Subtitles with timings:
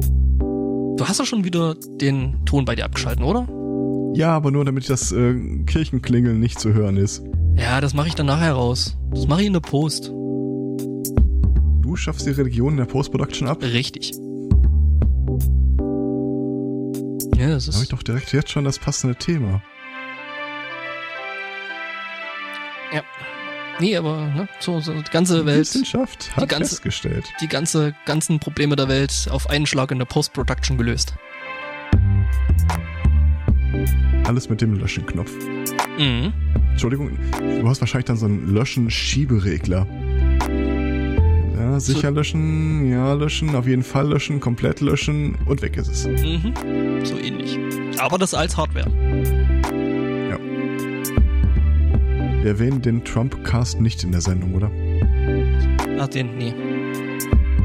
[0.00, 3.48] Du hast ja schon wieder den Ton bei dir abgeschalten, oder?
[4.14, 5.34] Ja, aber nur damit das äh,
[5.66, 7.22] Kirchenklingeln nicht zu hören ist.
[7.56, 8.96] Ja, das mache ich dann nachher raus.
[9.12, 10.08] Das mache ich in der Post.
[11.82, 13.62] Du schaffst die Religion in der Post-Production ab?
[13.62, 14.12] Richtig.
[17.38, 17.92] Ja, das Da habe ich ist.
[17.92, 19.62] doch direkt jetzt schon das passende Thema.
[23.80, 27.24] Nee, aber ne, so, so die ganze Die Welt, Wissenschaft hat ganze- festgestellt.
[27.40, 31.14] die ganze ganzen Probleme der Welt auf einen Schlag in der Post-Production gelöst.
[34.24, 35.30] Alles mit dem Löschenknopf.
[35.98, 36.32] Mhm.
[36.72, 37.10] Entschuldigung,
[37.40, 39.86] du hast wahrscheinlich dann so einen Löschen-Schieberegler.
[41.58, 46.06] Ja, sicher löschen, ja löschen, auf jeden Fall löschen, komplett löschen und weg ist es.
[46.06, 46.52] Mhm.
[47.04, 47.58] So ähnlich.
[47.98, 48.90] Aber das als Hardware.
[52.40, 54.70] Wir erwähnen den Trump-Cast nicht in der Sendung, oder?
[55.98, 56.54] Ach, den, nee.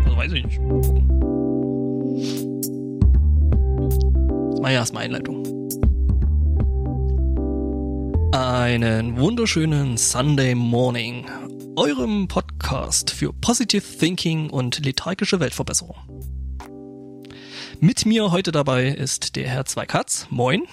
[0.03, 0.59] Also weiß ich nicht.
[4.51, 5.45] Das war ja erstmal Einleitung.
[8.34, 11.26] Einen wunderschönen Sunday Morning.
[11.77, 15.95] Eurem Podcast für Positive Thinking und lethargische Weltverbesserung.
[17.79, 20.27] Mit mir heute dabei ist der Herr Zweikatz.
[20.29, 20.63] Moin.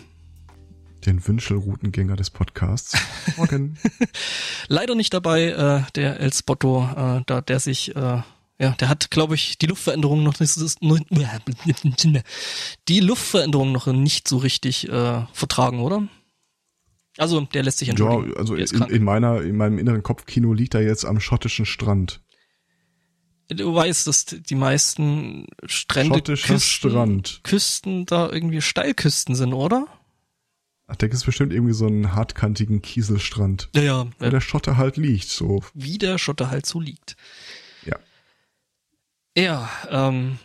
[1.05, 2.97] Den Wünschelroutengänger des Podcasts.
[3.36, 3.77] Morgen.
[4.69, 8.22] Leider nicht dabei, äh, der El Spotto, äh, da, der sich, äh,
[8.59, 10.55] ja, der hat, glaube ich, die Luftveränderung noch nicht,
[12.89, 16.06] die Luftveränderung noch nicht so richtig äh, vertragen, oder?
[17.19, 18.37] Also, der lässt sich ja, entschuldigen.
[18.37, 21.66] also Der ist in, in meiner, in meinem inneren Kopfkino liegt er jetzt am schottischen
[21.66, 22.22] Strand.
[23.48, 27.41] Du weißt, dass die meisten Strände, Schottischer Küsten, Strand.
[27.42, 29.87] Küsten da irgendwie Steilküsten sind, oder?
[30.93, 33.71] Ach, der ist bestimmt irgendwie so einen hartkantigen Kieselstrand.
[33.75, 34.07] Ja, ja.
[34.19, 35.65] Wo der Schotter halt liegt, so.
[35.73, 37.17] Wie der Schotter halt so liegt.
[37.87, 37.99] Ja.
[39.34, 40.39] Ja, ähm.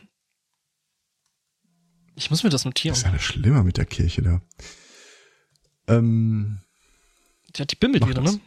[2.15, 2.93] Ich muss mir das notieren.
[2.93, 4.41] Das ist ja alles schlimmer mit der Kirche da.
[5.87, 6.61] Ähm,
[7.53, 8.35] Die hat die bimmelt wieder, das.
[8.35, 8.41] ne?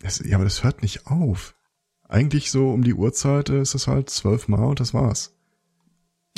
[0.00, 1.54] das, ja, aber das hört nicht auf.
[2.10, 5.34] Eigentlich so um die Uhrzeit äh, ist es halt zwölfmal und das war's.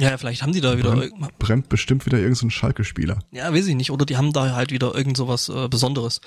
[0.00, 3.18] Ja, vielleicht haben die da wieder Brennt, brennt bestimmt wieder irgendein so Schalke-Spieler.
[3.30, 3.90] Ja, weiß ich nicht.
[3.90, 6.20] Oder die haben da halt wieder irgend sowas äh, Besonderes.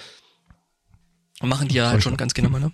[1.41, 2.71] Machen die ja halt schon ganz gerne mal, ne?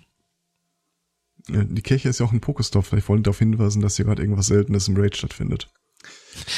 [1.48, 2.84] Die Kirche ist ja auch ein Pokestop.
[2.86, 5.68] Vielleicht wollen die darauf hinweisen, dass hier gerade irgendwas Seltenes im Raid stattfindet.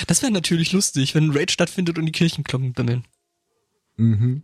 [0.07, 3.05] Das wäre natürlich lustig, wenn ein Raid stattfindet und die Kirchenglocken bimmeln.
[3.97, 4.43] Mhm.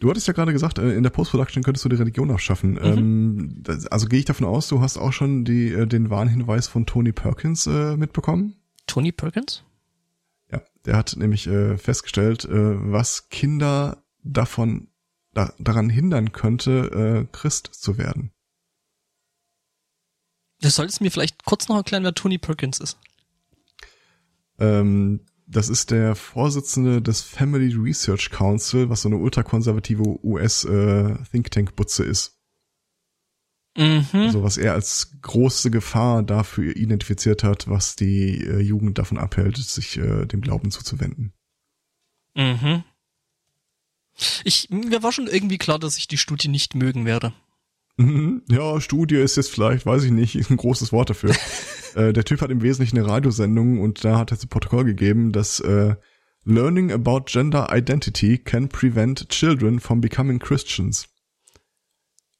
[0.00, 2.78] Du hattest ja gerade gesagt, äh, in der Post-Production könntest du die Religion abschaffen.
[2.80, 6.68] Ähm, das- also gehe ich davon aus, du hast auch schon die, äh, den Warnhinweis
[6.68, 8.54] von Tony Perkins äh, mitbekommen?
[8.92, 9.64] Tony Perkins?
[10.50, 12.50] Ja, der hat nämlich äh, festgestellt, äh,
[12.92, 14.88] was Kinder davon
[15.32, 18.32] da, daran hindern könnte, äh, Christ zu werden.
[20.60, 22.98] Das solltest du mir vielleicht kurz noch erklären, wer Tony Perkins ist.
[24.58, 31.16] Ähm, das ist der Vorsitzende des Family Research Council, was so eine ultrakonservative US äh,
[32.02, 32.41] ist.
[33.76, 34.06] Mhm.
[34.12, 39.56] Also was er als große Gefahr dafür identifiziert hat, was die äh, Jugend davon abhält,
[39.56, 41.32] sich äh, dem Glauben zuzuwenden.
[42.34, 42.84] Mhm.
[44.44, 47.32] Ich, mir war schon irgendwie klar, dass ich die Studie nicht mögen werde.
[47.96, 48.42] Mhm.
[48.48, 51.34] Ja, Studie ist jetzt vielleicht, weiß ich nicht, ist ein großes Wort dafür.
[51.94, 55.32] äh, der Typ hat im Wesentlichen eine Radiosendung und da hat er zu Protokoll gegeben,
[55.32, 55.96] dass äh,
[56.44, 61.08] Learning about gender identity can prevent children from becoming Christians.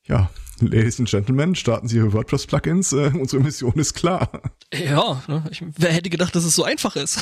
[0.04, 0.31] Ja,
[0.70, 2.92] Ladies and Gentlemen, starten Sie Ihre WordPress-Plugins.
[2.92, 4.42] Äh, unsere Mission ist klar.
[4.72, 5.44] Ja, ne?
[5.50, 7.20] ich, wer hätte gedacht, dass es so einfach ist?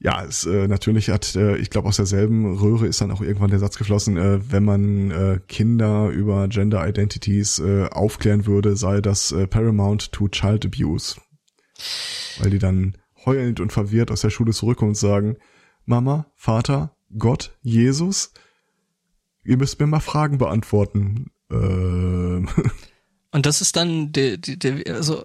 [0.00, 3.48] Ja, es äh, natürlich hat, äh, ich glaube aus derselben Röhre ist dann auch irgendwann
[3.48, 9.00] der Satz geflossen, äh, wenn man äh, Kinder über Gender Identities äh, aufklären würde, sei
[9.00, 11.16] das äh, paramount to child abuse.
[12.38, 15.38] Weil die dann heulend und verwirrt aus der Schule zurückkommen und sagen,
[15.86, 18.34] Mama, Vater, Gott, Jesus,
[19.44, 21.30] ihr müsst mir mal Fragen beantworten.
[21.50, 22.48] Ähm,
[23.32, 25.24] Und das ist dann der, der, der also,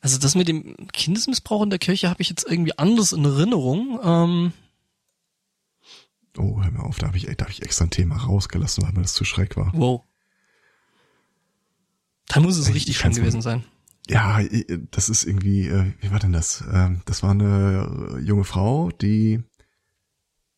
[0.00, 3.98] also das mit dem Kindesmissbrauch in der Kirche habe ich jetzt irgendwie anders in Erinnerung.
[4.02, 4.52] Ähm,
[6.38, 8.92] oh, hör mal auf, da habe ich, da hab ich extra ein Thema rausgelassen, weil
[8.92, 9.72] mir das zu schreck war.
[9.74, 10.02] wow.
[12.28, 13.64] Da muss es Ich richtig schlimm mal- gewesen sein.
[14.08, 14.40] Ja,
[14.92, 16.64] das ist irgendwie, äh, wie war denn das?
[16.72, 19.42] Ähm, Das war eine junge Frau, die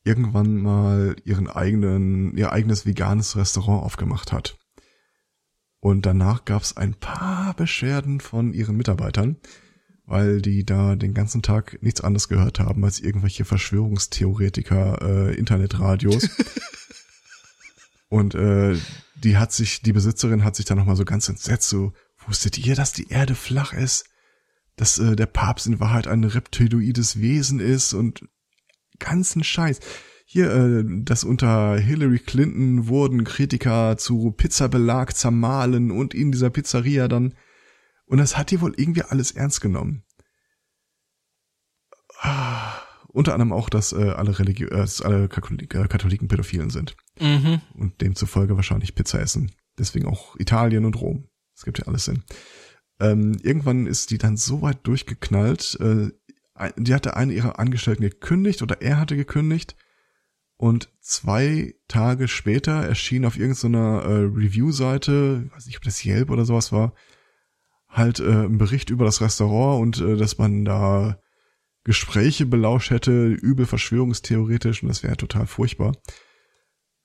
[0.05, 4.59] irgendwann mal ihren eigenen, ihr eigenes veganes Restaurant aufgemacht hat.
[5.81, 9.37] Und danach gab es ein paar Beschwerden von ihren Mitarbeitern,
[10.05, 16.29] weil die da den ganzen Tag nichts anderes gehört haben als irgendwelche Verschwörungstheoretiker, äh, Internetradios.
[18.09, 18.77] Und äh,
[19.17, 21.93] die hat sich, die Besitzerin hat sich dann nochmal so ganz entsetzt, so,
[22.27, 24.05] wusstet ihr, dass die Erde flach ist?
[24.77, 28.29] dass äh, der Papst in Wahrheit ein reptiloides Wesen ist und
[28.99, 29.81] ganzen Scheiß.
[30.25, 37.09] Hier, äh, dass unter Hillary Clinton wurden Kritiker zu Pizzabelag zermahlen und in dieser Pizzeria
[37.09, 37.35] dann.
[38.07, 40.05] Und das hat die wohl irgendwie alles ernst genommen.
[42.21, 42.73] Ah,
[43.09, 46.97] unter anderem auch, dass äh, alle, Religi äh, dass alle Katholik äh, Katholiken Pädophilen sind.
[47.21, 47.61] Mhm.
[47.75, 49.53] Und demzufolge wahrscheinlich Pizza essen.
[49.79, 51.29] Deswegen auch Italien und Rom.
[51.55, 52.25] Es gibt ja alles Sinn.
[53.01, 56.11] Ähm, irgendwann ist die dann so weit durchgeknallt, äh,
[56.77, 59.77] die hatte eine ihrer Angestellten gekündigt oder er hatte gekündigt
[60.57, 66.45] und zwei Tage später erschien auf irgendeiner äh, Review-Seite, weiß nicht, ob das Yelp oder
[66.45, 66.95] sowas war,
[67.89, 71.19] halt äh, ein Bericht über das Restaurant und äh, dass man da
[71.85, 75.97] Gespräche belauscht hätte, übel verschwörungstheoretisch und das wäre total furchtbar.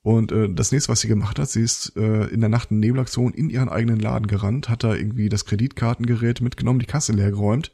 [0.02, 2.78] Und äh, das nächste, was sie gemacht hat, sie ist äh, in der Nacht eine
[2.78, 7.32] Nebelaktion in ihren eigenen Laden gerannt, hat da irgendwie das Kreditkartengerät mitgenommen, die Kasse leer
[7.32, 7.72] geräumt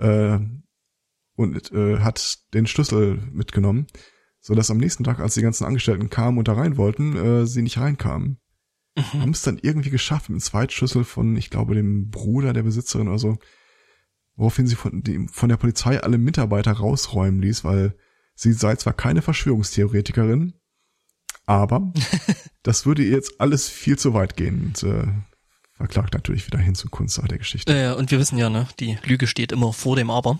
[0.00, 0.38] äh,
[1.40, 3.86] und äh, hat den Schlüssel mitgenommen,
[4.40, 7.46] so dass am nächsten Tag, als die ganzen Angestellten kamen und da rein wollten, äh,
[7.46, 8.38] sie nicht reinkamen.
[8.94, 9.20] Mhm.
[9.20, 13.08] Haben es dann irgendwie geschafft mit einem Zweitschlüssel von, ich glaube, dem Bruder der Besitzerin
[13.08, 13.38] oder so,
[14.36, 17.96] woraufhin sie von, die, von der Polizei alle Mitarbeiter rausräumen ließ, weil
[18.34, 20.52] sie sei zwar keine Verschwörungstheoretikerin,
[21.46, 21.90] aber
[22.62, 25.06] das würde ihr jetzt alles viel zu weit gehen und äh,
[25.72, 27.72] verklagt natürlich wieder hin zur Kunst der Geschichte.
[27.72, 30.38] Äh, und wir wissen ja, ne, die Lüge steht immer vor dem Aber.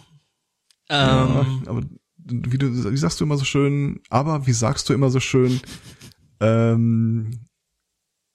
[0.91, 1.83] Ähm, ja, aber
[2.17, 5.61] wie, du, wie sagst du immer so schön, aber wie sagst du immer so schön,
[6.41, 7.47] ähm,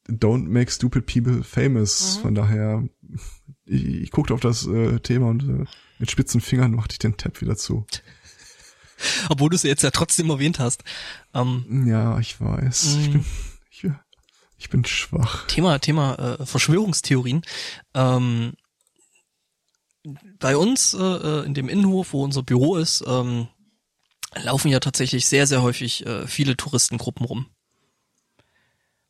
[0.08, 2.18] don't make stupid people famous.
[2.18, 2.22] Mhm.
[2.22, 2.84] Von daher,
[3.66, 5.66] ich, ich guckte auf das äh, Thema und äh,
[6.00, 7.86] mit spitzen Fingern machte ich den Tab wieder zu.
[9.30, 10.84] Obwohl du es jetzt ja trotzdem erwähnt hast.
[11.34, 12.98] Ähm, ja, ich weiß.
[13.02, 13.12] Ich mhm.
[13.12, 13.26] bin,
[13.70, 13.88] ich,
[14.58, 15.48] ich, bin schwach.
[15.48, 17.42] Thema, Thema äh, Verschwörungstheorien.
[17.94, 18.54] Ähm,
[20.40, 23.48] bei uns äh, äh, in dem Innenhof, wo unser Büro ist, ähm,
[24.36, 27.48] laufen ja tatsächlich sehr, sehr häufig äh, viele Touristengruppen rum.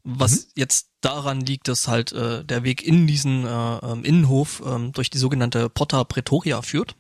[0.03, 0.51] Was mhm.
[0.56, 5.09] jetzt daran liegt, dass halt äh, der Weg in diesen äh, ähm, Innenhof ähm, durch
[5.09, 6.95] die sogenannte Porta Pretoria führt.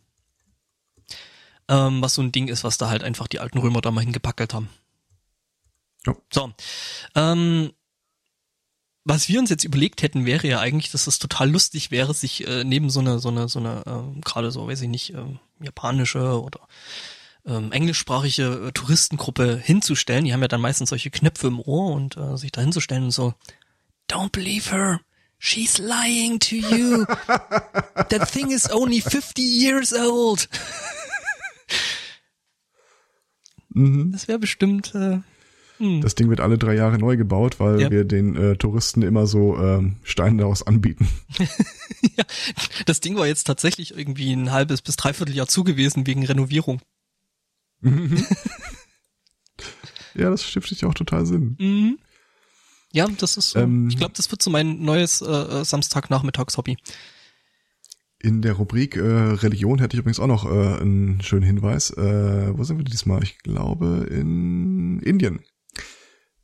[1.67, 4.01] Ähm, was so ein Ding ist, was da halt einfach die alten Römer da mal
[4.01, 4.69] hingepackelt haben.
[6.05, 6.15] Ja.
[6.31, 6.51] So.
[7.15, 7.71] Ähm,
[9.05, 12.45] was wir uns jetzt überlegt hätten, wäre ja eigentlich, dass es total lustig wäre, sich
[12.47, 15.23] äh, neben so eine, so eine, so eine, äh, gerade so, weiß ich nicht, äh,
[15.61, 16.59] japanische oder
[17.45, 20.25] ähm, englischsprachige äh, Touristengruppe hinzustellen.
[20.25, 23.11] Die haben ja dann meistens solche Knöpfe im Ohr und äh, sich da hinzustellen und
[23.11, 23.35] so,
[24.09, 25.01] don't believe her.
[25.37, 27.05] She's lying to you.
[27.27, 30.49] That thing is only 50 years old.
[33.69, 34.11] mhm.
[34.11, 35.19] Das wäre bestimmt äh,
[35.77, 36.01] hm.
[36.01, 37.91] Das Ding wird alle drei Jahre neu gebaut, weil ja.
[37.91, 41.09] wir den äh, Touristen immer so ähm, Steine daraus anbieten.
[42.17, 42.23] ja,
[42.85, 46.81] das Ding war jetzt tatsächlich irgendwie ein halbes bis dreiviertel Jahr zugewiesen wegen Renovierung.
[47.81, 48.23] Mhm.
[50.15, 51.57] ja, das stiftet ja auch total Sinn.
[51.59, 51.99] Mhm.
[52.93, 53.59] Ja, das ist so.
[53.59, 56.77] Ähm, ich glaube, das wird so mein neues äh, äh Samstagnachmittagshobby.
[58.19, 61.91] In der Rubrik äh, Religion hätte ich übrigens auch noch äh, einen schönen Hinweis.
[61.91, 63.21] Äh, wo sind wir diesmal?
[63.23, 65.41] Ich glaube in Indien.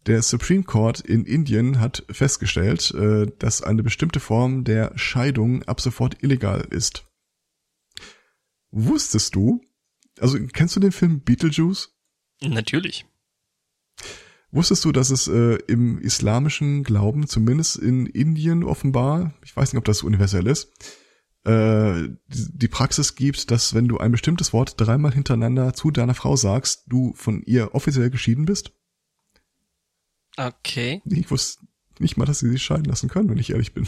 [0.07, 5.79] Der Supreme Court in Indien hat festgestellt, äh, dass eine bestimmte Form der Scheidung ab
[5.79, 7.05] sofort illegal ist.
[8.71, 9.61] Wusstest du,
[10.19, 11.93] also kennst du den Film Beetlejuice?
[12.41, 13.05] Natürlich.
[14.49, 19.77] Wusstest du, dass es äh, im islamischen Glauben, zumindest in Indien offenbar, ich weiß nicht,
[19.77, 20.71] ob das universell ist,
[21.45, 26.35] äh, die Praxis gibt, dass wenn du ein bestimmtes Wort dreimal hintereinander zu deiner Frau
[26.35, 28.73] sagst, du von ihr offiziell geschieden bist?
[30.37, 31.01] Okay.
[31.05, 31.65] Ich wusste
[31.99, 33.87] nicht mal, dass sie sich scheiden lassen können, wenn ich ehrlich bin.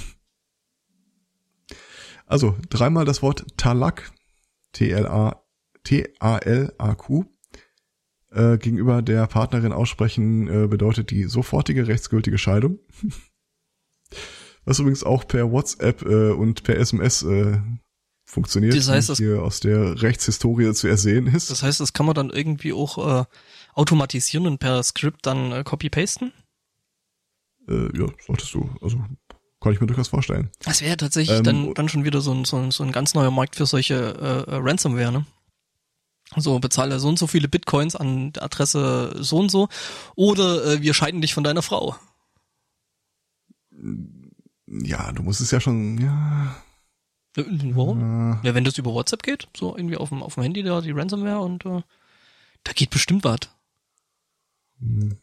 [2.25, 4.12] Also, dreimal das Wort Talak,
[4.71, 5.43] T-L-A,
[5.83, 7.25] T-A-L-A-Q,
[8.31, 12.79] äh, gegenüber der Partnerin aussprechen, äh, bedeutet die sofortige rechtsgültige Scheidung.
[14.65, 17.59] Was übrigens auch per WhatsApp äh, und per SMS äh,
[18.25, 21.51] funktioniert, das heißt, das hier aus der Rechtshistorie zu ersehen ist.
[21.51, 23.25] Das heißt, das kann man dann irgendwie auch äh,
[23.74, 26.34] automatisieren und per Script dann äh, copy-pasten?
[27.68, 28.70] Äh, ja, solltest du.
[28.82, 29.03] Also
[29.63, 30.50] kann ich mir durchaus vorstellen.
[30.60, 33.13] Das wäre tatsächlich ähm, dann, dann schon wieder so ein, so, ein, so ein ganz
[33.13, 35.25] neuer Markt für solche äh, äh, Ransomware, ne?
[36.36, 39.70] So, bezahle so und so viele Bitcoins an der Adresse so und so.
[40.15, 41.96] Oder äh, wir scheiden dich von deiner Frau.
[44.68, 46.56] Ja, du musst es ja schon, ja.
[47.38, 48.00] Äh, warum?
[48.44, 50.82] Äh, ja, wenn das über WhatsApp geht, so irgendwie auf dem, auf dem Handy da,
[50.82, 51.84] die Ransomware und äh,
[52.63, 53.39] da geht bestimmt was.
[54.84, 55.18] Hm.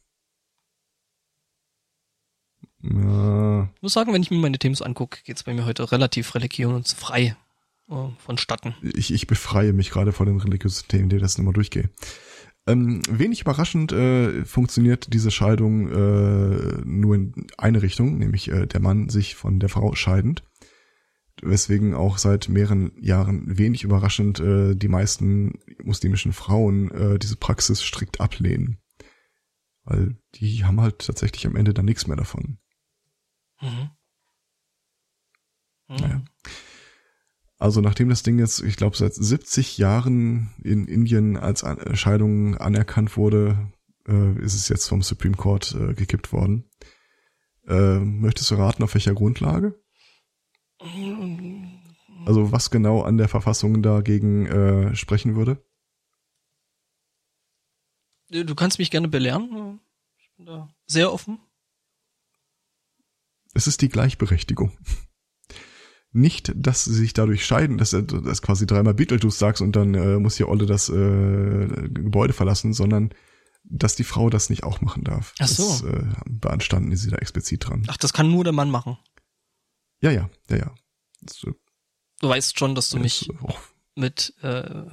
[2.82, 3.70] Ja.
[3.74, 7.36] Ich muss sagen, wenn ich mir meine Themen angucke, geht's bei mir heute relativ religionsfrei.
[7.90, 8.74] äh, vonstatten.
[8.82, 11.90] Ich, ich befreie mich gerade vor den religiösen Themen, die das nochmal durchgehe.
[12.66, 18.80] Ähm, wenig überraschend äh, funktioniert diese Scheidung äh, nur in eine Richtung, nämlich äh, der
[18.80, 20.42] Mann sich von der Frau scheidend.
[21.42, 27.82] Weswegen auch seit mehreren Jahren wenig überraschend äh, die meisten muslimischen Frauen äh, diese Praxis
[27.82, 28.79] strikt ablehnen.
[29.84, 32.58] Weil die haben halt tatsächlich am Ende dann nichts mehr davon.
[33.60, 33.90] Mhm.
[35.88, 35.96] Mhm.
[35.96, 36.24] Naja.
[37.58, 43.18] Also nachdem das Ding jetzt, ich glaube, seit 70 Jahren in Indien als Scheidung anerkannt
[43.18, 43.70] wurde,
[44.08, 46.64] äh, ist es jetzt vom Supreme Court äh, gekippt worden.
[47.66, 49.78] Äh, möchtest du raten, auf welcher Grundlage?
[52.24, 55.62] Also was genau an der Verfassung dagegen äh, sprechen würde?
[58.30, 59.80] Du kannst mich gerne belehren.
[60.18, 61.38] Ich bin da sehr offen.
[63.54, 64.76] Es ist die Gleichberechtigung
[66.12, 69.94] nicht, dass sie sich dadurch scheiden, dass er das quasi dreimal Beetlejuice sagst und dann
[69.94, 73.14] äh, muss hier Olle das äh, Gebäude verlassen, sondern
[73.62, 75.34] dass die Frau das nicht auch machen darf.
[75.38, 75.68] Ach so.
[75.68, 77.84] Das äh, beanstanden sie da explizit dran.
[77.88, 78.98] Ach, das kann nur der Mann machen.
[80.00, 80.74] Ja, ja, ja, ja.
[81.20, 81.52] Das, äh,
[82.20, 83.54] du weißt schon, dass du mich oh.
[83.94, 84.86] mit äh,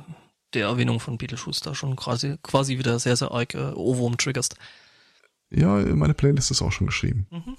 [0.58, 4.56] der Erwähnung von Beetlejuice da schon quasi, quasi wieder sehr, sehr arg äh, Ohrwurm triggerst.
[5.50, 7.28] Ja, meine Playlist ist auch schon geschrieben.
[7.32, 7.56] Mhm.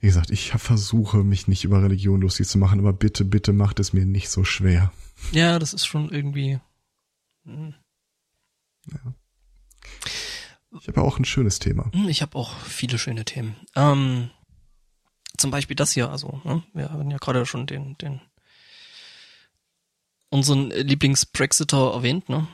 [0.00, 3.80] Wie gesagt, ich versuche mich nicht über Religion lustig zu machen, aber bitte, bitte macht
[3.80, 4.92] es mir nicht so schwer.
[5.32, 6.60] Ja, das ist schon irgendwie.
[7.44, 7.74] Hm.
[8.92, 9.14] Ja.
[10.80, 11.90] Ich habe auch ein schönes Thema.
[11.92, 13.56] Hm, ich habe auch viele schöne Themen.
[13.74, 14.30] Ähm,
[15.36, 16.62] zum Beispiel das hier, also, ne?
[16.74, 18.20] wir haben ja gerade schon den, den
[20.30, 22.46] unseren Lieblings-Brexiter erwähnt, ne?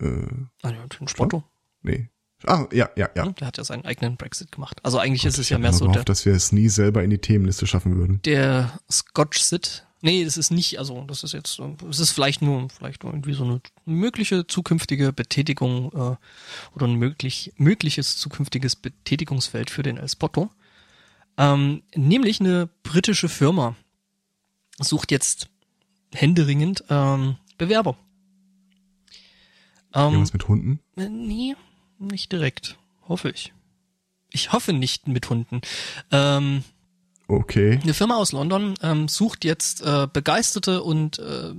[0.00, 0.26] Äh,
[0.62, 1.42] ah, ja, den Spotto.
[1.82, 2.10] Nee.
[2.44, 3.26] Ah, ja, ja, ja.
[3.30, 4.78] Der hat ja seinen eigenen Brexit gemacht.
[4.82, 7.02] Also eigentlich Gott, ist es ja mehr so gehofft, der, dass wir es nie selber
[7.02, 8.20] in die Themenliste schaffen würden.
[8.24, 9.86] Der Scotch Sit.
[10.02, 11.58] Nee, das ist nicht, also das ist jetzt,
[11.88, 16.16] es ist vielleicht nur, vielleicht nur irgendwie so eine mögliche zukünftige Betätigung äh,
[16.74, 20.50] oder ein möglich, mögliches zukünftiges Betätigungsfeld für den El Spotto.
[21.38, 23.74] Ähm, nämlich eine britische Firma
[24.78, 25.48] sucht jetzt
[26.12, 27.96] händeringend ähm, Bewerber.
[29.94, 30.80] Ähm, Irgendwas mit Hunden?
[30.96, 31.56] Äh, nee,
[31.98, 32.76] nicht direkt.
[33.08, 33.52] Hoffe ich.
[34.30, 35.60] Ich hoffe nicht mit Hunden.
[36.10, 36.64] Ähm,
[37.28, 37.78] okay.
[37.82, 41.54] Eine Firma aus London ähm, sucht jetzt äh, begeisterte und äh,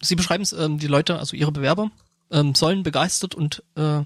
[0.00, 1.90] sie beschreiben es, ähm, die Leute, also ihre Bewerber,
[2.30, 4.02] ähm, sollen begeistert und äh,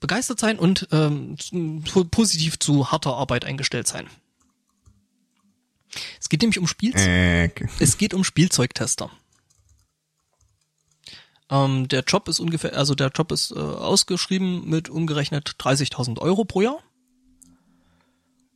[0.00, 1.36] begeistert sein und ähm,
[2.10, 4.06] positiv zu harter Arbeit eingestellt sein.
[6.20, 7.60] Es geht nämlich um Spielzeug.
[7.60, 7.68] Äh.
[7.78, 9.10] Es geht um Spielzeugtester.
[11.50, 16.44] Ähm, der Job ist ungefähr, also der Job ist äh, ausgeschrieben mit umgerechnet 30.000 Euro
[16.44, 16.78] pro Jahr.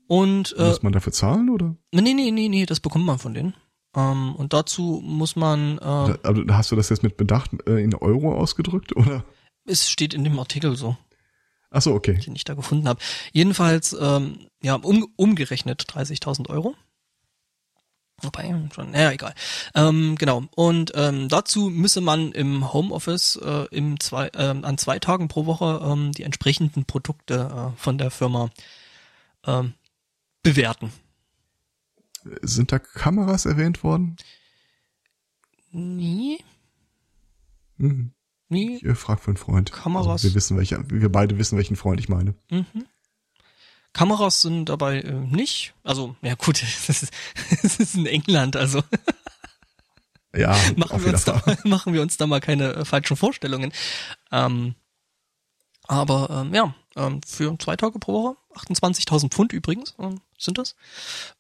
[0.07, 1.77] Und äh, muss man dafür zahlen oder?
[1.93, 3.55] Nee, nee, nee, nee, das bekommt man von denen.
[3.97, 5.79] Ähm, und dazu muss man.
[5.79, 9.25] Äh, da, also hast du das jetzt mit Bedacht äh, in Euro ausgedrückt oder?
[9.67, 10.97] Es steht in dem Artikel so.
[11.71, 12.19] Ach so, okay.
[12.19, 13.01] Den ich da gefunden habe.
[13.33, 16.77] Jedenfalls, ähm, ja, um, umgerechnet 30.000 Euro.
[18.25, 19.35] Wobei, schon, naja, egal.
[19.75, 20.45] Ähm, genau.
[20.55, 25.47] Und ähm, dazu müsse man im Homeoffice äh, im zwei, äh, an zwei Tagen pro
[25.47, 28.51] Woche ähm, die entsprechenden Produkte äh, von der Firma
[29.45, 29.63] äh,
[30.43, 30.93] bewerten.
[32.43, 34.17] Sind da Kameras erwähnt worden?
[35.71, 36.39] Nie.
[37.77, 38.13] Mhm.
[38.49, 38.77] Nie.
[38.77, 39.73] Ich äh, frag für einen Freund.
[39.73, 40.07] Kameras.
[40.07, 42.35] Also wir wissen, welche, wir beide wissen, welchen Freund ich meine.
[42.51, 42.87] Mhm.
[43.95, 45.73] Kameras sind dabei äh, nicht.
[45.83, 47.13] Also, ja gut, das ist,
[47.63, 48.83] das ist in England, also.
[50.37, 53.73] Ja, machen, wir uns da, machen wir uns da mal keine äh, falschen Vorstellungen.
[54.33, 54.75] Ähm,
[55.85, 60.75] aber ähm, ja, ähm, für zwei Tage pro Woche, 28.000 Pfund übrigens ähm, sind das.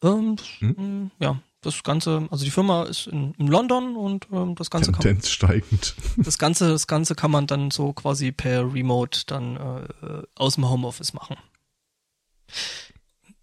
[0.01, 1.11] Ähm, hm?
[1.19, 5.25] Ja, das Ganze, also die Firma ist in, in London und ähm, das Ganze Tendenz
[5.25, 5.97] kann steigend.
[6.17, 10.69] Das Ganze, das Ganze kann man dann so quasi per Remote dann äh, aus dem
[10.69, 11.37] Homeoffice machen.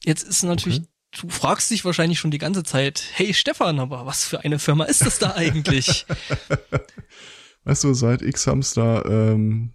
[0.04, 0.88] Jetzt ist natürlich, okay.
[1.22, 4.86] du fragst dich wahrscheinlich schon die ganze Zeit, hey Stefan, aber was für eine Firma
[4.86, 6.06] ist das da eigentlich?
[7.64, 9.74] weißt du, seit X-Hamster ähm,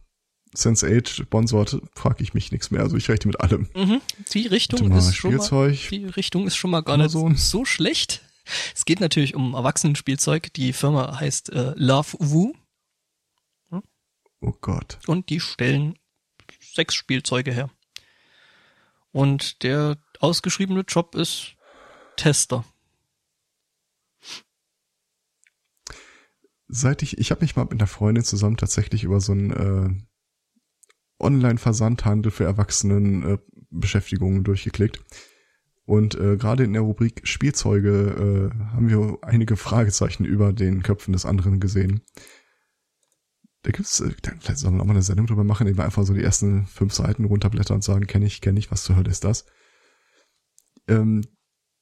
[0.57, 2.81] Sense8 sponsort, frage ich mich nichts mehr.
[2.81, 3.69] Also ich rechne mit allem.
[3.75, 4.01] Mhm.
[4.33, 8.23] Die Richtung ist schon mal, die Richtung ist schon mal gar nicht so, so schlecht.
[8.75, 10.53] Es geht natürlich um Erwachsenenspielzeug.
[10.55, 12.55] Die Firma heißt äh, Love Woo.
[13.71, 13.83] Hm?
[14.41, 14.99] Oh Gott.
[15.07, 15.99] Und die stellen
[16.61, 17.71] sechs Spielzeuge her.
[19.17, 21.57] Und der ausgeschriebene Job ist
[22.19, 22.67] Tester.
[26.69, 31.25] Seit ich, ich habe mich mal mit einer Freundin zusammen tatsächlich über so ein, äh,
[31.25, 33.39] Online-Versandhandel für Erwachsenen äh,
[33.71, 35.03] Beschäftigungen durchgeklickt.
[35.87, 41.15] Und äh, gerade in der Rubrik Spielzeuge äh, haben wir einige Fragezeichen über den Köpfen
[41.15, 42.03] des anderen gesehen.
[43.67, 46.05] Da gibt's, äh, vielleicht sollen wir auch mal eine Sendung drüber machen, indem wir einfach
[46.05, 49.11] so die ersten fünf Seiten runterblättern und sagen, kenne ich, kenne ich, was zur Hölle
[49.11, 49.45] ist das?
[50.87, 51.25] Ähm,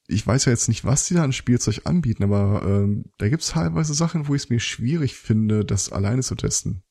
[0.07, 3.49] ich weiß ja jetzt nicht, was die da an Spielzeug anbieten, aber ähm, da gibt's
[3.49, 6.85] teilweise Sachen, wo ich es mir schwierig finde, das alleine zu testen.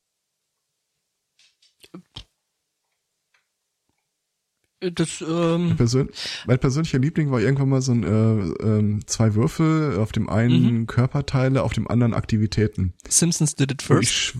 [4.78, 6.08] Das, Mein, ähm, Persön
[6.46, 10.86] mein persönlicher Liebling war irgendwann mal so ein äh, ähm, zwei Würfel, auf dem einen
[10.86, 12.94] Körperteile, auf dem anderen Aktivitäten.
[13.08, 14.36] Simpsons did it first.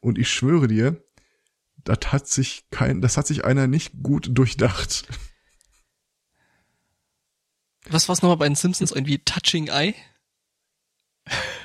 [0.00, 1.02] Und ich schwöre dir,
[1.84, 5.06] das hat sich kein, das hat sich einer nicht gut durchdacht.
[7.88, 8.92] Was war's nochmal bei den Simpsons?
[8.92, 9.94] Irgendwie Touching Eye?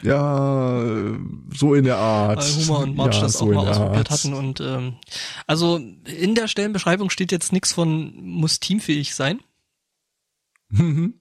[0.01, 1.17] Ja, äh,
[1.53, 2.37] so in der Art.
[2.37, 4.11] Weil Homer und Marge ja, das so auch mal ausprobiert Art.
[4.11, 4.97] hatten und ähm,
[5.47, 9.41] also in der Stellenbeschreibung steht jetzt nichts von muss teamfähig sein.
[10.69, 11.19] Mhm.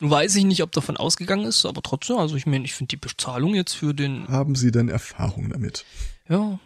[0.00, 2.88] Nun weiß ich nicht, ob davon ausgegangen ist, aber trotzdem, also ich meine, ich finde
[2.88, 5.84] die Bezahlung jetzt für den, Haben Sie denn Erfahrung damit?
[6.28, 6.58] ja.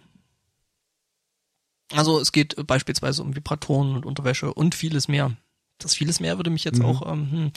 [1.93, 5.37] Also es geht beispielsweise um Vibratoren und Unterwäsche und vieles mehr.
[5.79, 6.85] Das vieles mehr würde mich jetzt Mhm.
[6.87, 7.53] auch, ähm, hm.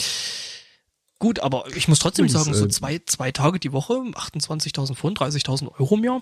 [1.17, 4.95] gut, aber ich muss trotzdem Übrigens, sagen, so äh, zwei, zwei Tage die Woche, 28.000
[4.95, 6.21] Pfund, 30.000 Euro im Jahr,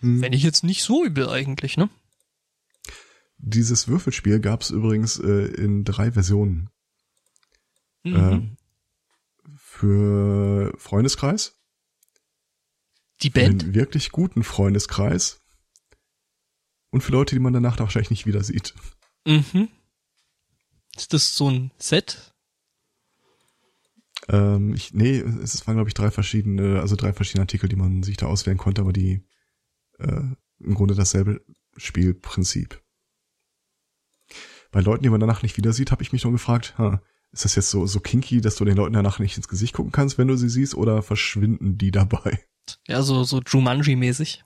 [0.00, 0.20] Hm.
[0.20, 1.88] wenn ich jetzt nicht so übel eigentlich, ne?
[3.38, 6.68] Dieses Würfelspiel gab es übrigens äh, in drei Versionen.
[8.04, 8.14] Mhm.
[8.14, 8.56] Ähm,
[9.56, 11.56] für Freundeskreis,
[13.22, 13.64] die für Band?
[13.64, 15.40] einen wirklich guten Freundeskreis
[16.90, 18.74] und für Leute, die man danach wahrscheinlich nicht wieder sieht.
[19.26, 19.68] Mhm.
[20.96, 22.34] Ist das so ein Set?
[24.28, 28.02] Ähm, ich, nee, es waren glaube ich drei verschiedene, also drei verschiedene Artikel, die man
[28.02, 29.26] sich da auswählen konnte, aber die
[29.98, 30.22] äh,
[30.60, 31.44] im Grunde dasselbe
[31.76, 32.80] Spielprinzip.
[34.70, 37.02] Bei Leuten, die man danach nicht wieder sieht, habe ich mich nur gefragt, ha,
[37.34, 39.92] ist das jetzt so so kinky, dass du den Leuten danach nicht ins Gesicht gucken
[39.92, 42.38] kannst, wenn du sie siehst, oder verschwinden die dabei?
[42.86, 44.42] Ja, so, so Jumanji-mäßig.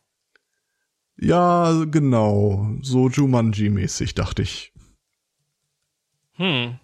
[1.21, 4.73] Ja, genau, so Jumanji-mäßig, dachte ich.
[6.33, 6.79] Hm.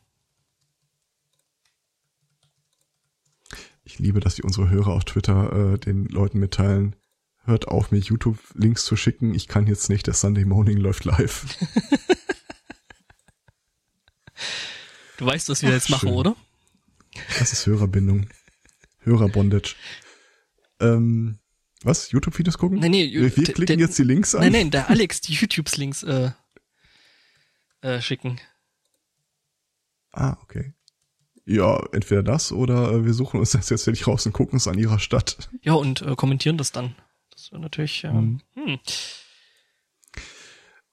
[3.84, 6.96] Ich liebe, dass die unsere Hörer auf Twitter äh, den Leuten mitteilen.
[7.44, 9.34] Hört auf, mir YouTube-Links zu schicken.
[9.34, 11.46] Ich kann jetzt nicht, der Sunday Morning läuft live.
[15.16, 16.16] Du weißt, was wir jetzt machen, schön.
[16.16, 16.36] oder?
[17.38, 18.28] Das ist Hörerbindung.
[19.00, 19.76] Hörerbondage.
[20.80, 21.38] Ähm,
[21.82, 22.10] was?
[22.10, 22.78] YouTube-Videos gucken?
[22.80, 24.40] Nee, nee, wir klicken jetzt die Links an.
[24.40, 26.30] Nein, nein, der Alex die YouTubes-Links äh,
[27.82, 28.40] äh, schicken.
[30.12, 30.72] Ah, okay.
[31.44, 34.66] Ja, entweder das oder äh, wir suchen uns das jetzt wirklich raus und gucken es
[34.66, 35.50] an ihrer Stadt.
[35.60, 36.96] Ja, und äh, kommentieren das dann.
[37.30, 38.78] Das wäre natürlich, ähm, hm.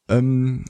[0.09, 0.65] Ähm,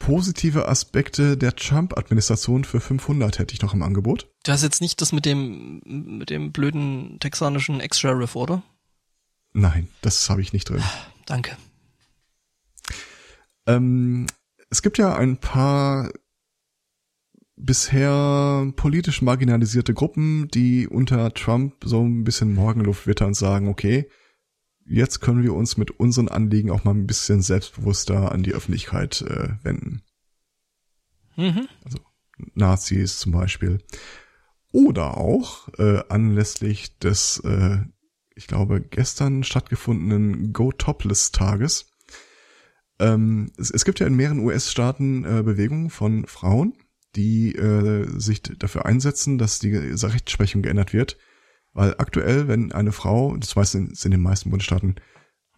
[0.00, 4.28] positive Aspekte der Trump-Administration für 500 hätte ich noch im Angebot.
[4.42, 8.62] Du hast jetzt nicht das mit dem, mit dem blöden texanischen Ex-Sheriff, oder?
[9.52, 10.82] Nein, das habe ich nicht drin.
[11.26, 11.56] Danke.
[13.66, 14.26] Ähm,
[14.70, 16.10] es gibt ja ein paar
[17.56, 24.08] bisher politisch marginalisierte Gruppen, die unter Trump so ein bisschen Morgenluft wittern und sagen, okay,
[24.90, 29.22] jetzt können wir uns mit unseren Anliegen auch mal ein bisschen selbstbewusster an die Öffentlichkeit
[29.22, 30.02] äh, wenden.
[31.36, 31.68] Mhm.
[32.54, 33.78] Nazis zum Beispiel.
[34.72, 37.78] Oder auch äh, anlässlich des, äh,
[38.34, 41.86] ich glaube, gestern stattgefundenen Go Topless Tages.
[42.98, 46.74] Ähm, es, es gibt ja in mehreren US-Staaten äh, Bewegungen von Frauen,
[47.16, 51.16] die äh, sich dafür einsetzen, dass die Rechtsprechung geändert wird.
[51.72, 54.96] Weil aktuell, wenn eine Frau, das weiß in, in den meisten Bundesstaaten,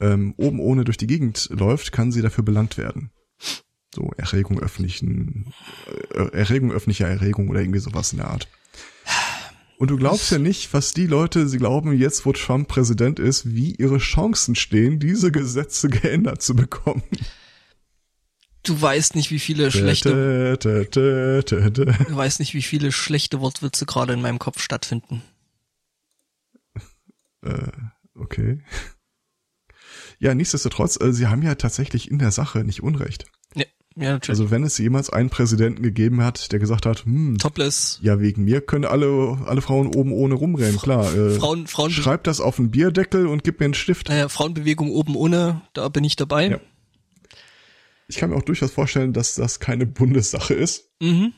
[0.00, 3.10] ähm, oben ohne durch die Gegend läuft, kann sie dafür belangt werden.
[3.94, 5.52] So Erregung öffentlichen,
[6.14, 8.48] äh, Erregung öffentlicher Erregung oder irgendwie sowas in der Art.
[9.78, 13.52] Und du glaubst ja nicht, was die Leute, sie glauben jetzt, wo Trump Präsident ist,
[13.54, 17.02] wie ihre Chancen stehen, diese Gesetze geändert zu bekommen.
[18.62, 24.22] Du weißt nicht, wie viele schlechte, du weißt nicht, wie viele schlechte Wortwitze gerade in
[24.22, 25.22] meinem Kopf stattfinden.
[27.42, 27.70] Äh,
[28.14, 28.62] okay.
[30.18, 33.26] Ja, nichtsdestotrotz, äh, sie haben ja tatsächlich in der Sache nicht Unrecht.
[33.54, 33.64] Ja,
[33.96, 34.28] ja natürlich.
[34.40, 37.98] Also wenn es jemals einen Präsidenten gegeben hat, der gesagt hat, hm, Topless.
[38.02, 41.12] ja, wegen mir können alle, alle Frauen oben ohne rumrennen, klar.
[41.14, 44.10] Äh, Frauen, Frauen, schreib das auf einen Bierdeckel und gib mir einen Stift.
[44.10, 46.50] äh, Frauenbewegung oben ohne, da bin ich dabei.
[46.50, 46.60] Ja.
[48.08, 50.90] Ich kann mir auch durchaus vorstellen, dass das keine Bundessache ist.
[51.00, 51.32] Mhm.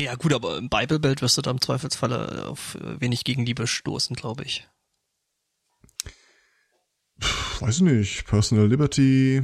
[0.00, 4.14] Ja, gut, aber im Bible-Belt wirst du da im Zweifelsfalle auf äh, wenig Gegenliebe stoßen,
[4.16, 4.66] glaube ich.
[7.60, 9.42] weiß nicht, Personal Liberty.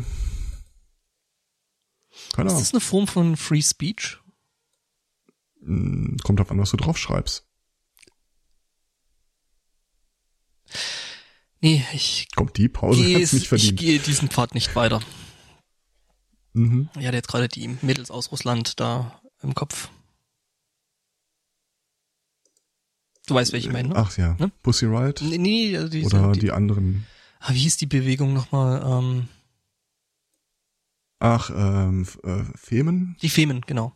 [2.35, 2.59] Keine Ist Ahnung.
[2.62, 4.19] das eine Form von Free Speech?
[5.61, 7.47] Hm, Kommt drauf an, was du drauf schreibst.
[11.61, 13.79] Nee, ich Kommt die Pause gehe hat's nicht ich verdient.
[13.81, 15.01] gehe diesen Pfad nicht weiter.
[16.53, 16.88] Mhm.
[16.99, 19.88] Ich hatte jetzt gerade die Mädels aus Russland da im Kopf.
[23.27, 23.97] Du weißt, welche ich meine, ne?
[23.97, 24.51] Ach ja, Ne?
[24.63, 27.07] Pussy Riot Nee, nee, also die, oder die, die anderen.
[27.41, 28.83] ah, wie hieß die Bewegung nochmal?
[28.85, 29.29] Ähm,
[31.21, 33.17] Ach, ähm, äh, Femen?
[33.23, 33.93] die Femen, genau.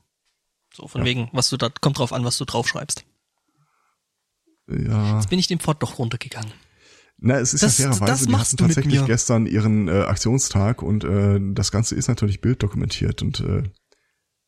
[0.72, 1.06] So, von Ja.
[1.06, 3.04] wegen, was du da, kommt drauf an, was du draufschreibst.
[4.68, 5.16] Ja.
[5.16, 6.52] Jetzt bin ich den Pfad doch runtergegangen.
[7.18, 11.04] Na, es ist Das- ja fairerweise, das die hatten tatsächlich gestern ihren äh, Aktionstag und
[11.04, 13.64] äh, das Ganze ist natürlich bilddokumentiert und äh,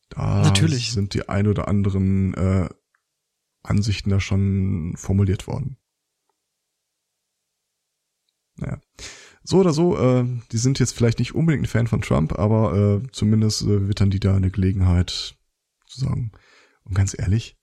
[0.09, 0.91] da Natürlich.
[0.91, 2.69] sind die ein oder anderen äh,
[3.63, 5.77] Ansichten da schon formuliert worden.
[8.55, 8.79] Naja.
[9.43, 13.01] So oder so, äh, die sind jetzt vielleicht nicht unbedingt ein Fan von Trump, aber
[13.03, 15.35] äh, zumindest äh, wittern die da eine Gelegenheit
[15.87, 16.31] zu sagen.
[16.83, 17.57] Und ganz ehrlich,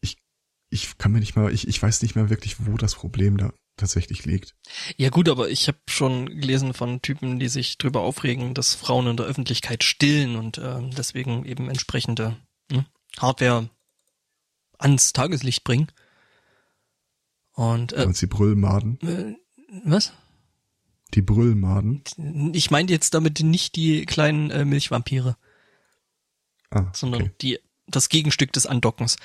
[0.00, 0.18] ich,
[0.68, 3.52] ich kann mir nicht mal, ich, ich weiß nicht mehr wirklich, wo das Problem da
[3.76, 4.54] tatsächlich liegt.
[4.96, 9.06] Ja gut, aber ich habe schon gelesen von Typen, die sich drüber aufregen, dass Frauen
[9.06, 12.36] in der Öffentlichkeit stillen und ähm, deswegen eben entsprechende
[12.70, 12.84] hm,
[13.18, 13.70] Hardware
[14.78, 15.88] ans Tageslicht bringen.
[17.52, 18.98] Und äh, die Brüllmaden.
[19.02, 19.36] äh,
[19.84, 20.12] was?
[21.14, 22.02] Die Brüllmaden.
[22.52, 25.36] Ich meine jetzt damit nicht die kleinen äh, Milchvampire,
[26.70, 27.32] Ah, sondern okay.
[27.40, 29.16] die das Gegenstück des Andockens.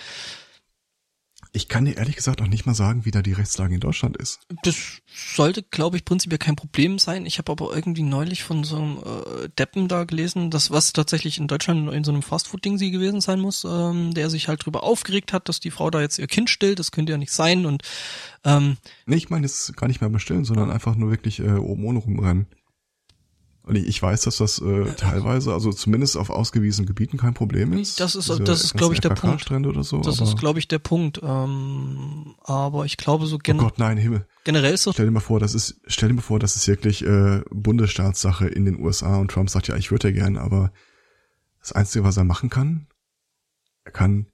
[1.51, 4.17] Ich kann dir ehrlich gesagt auch nicht mal sagen, wie da die Rechtslage in Deutschland
[4.17, 4.41] ist.
[4.61, 4.75] Das
[5.07, 7.25] sollte, glaube ich, prinzipiell kein Problem sein.
[7.25, 11.39] Ich habe aber irgendwie neulich von so einem äh, Deppen da gelesen, das was tatsächlich
[11.39, 14.83] in Deutschland in so einem Fastfood-Ding sie gewesen sein muss, ähm, der sich halt drüber
[14.83, 16.77] aufgeregt hat, dass die Frau da jetzt ihr Kind stillt.
[16.77, 17.65] Das könnte ja nicht sein.
[17.65, 17.81] Und
[18.43, 21.83] ähm, Nee, ich meine jetzt gar nicht mehr bestillen, sondern einfach nur wirklich äh, oben
[21.85, 22.47] ohne rumrennen.
[23.69, 27.99] Und ich, weiß, dass das äh, teilweise, also zumindest auf ausgewiesenen Gebieten kein Problem ist.
[27.99, 29.85] Das ist- Diese das ist, ganzen glaub ich, der Punkt.
[29.85, 29.99] So.
[30.01, 31.19] das ist, glaube ich, der Punkt.
[31.21, 34.25] Ähm, aber ich glaube so oh gen Gott, nein, Himmel.
[34.43, 36.67] generell ist so Stell dir mal vor, das ist, stell dir mal vor, das ist
[36.67, 40.71] wirklich äh, Bundesstaatssache in den USA und Trump sagt ja, ich würde ja gern, aber
[41.59, 42.87] das Einzige, was er machen kann,
[43.83, 44.25] er kann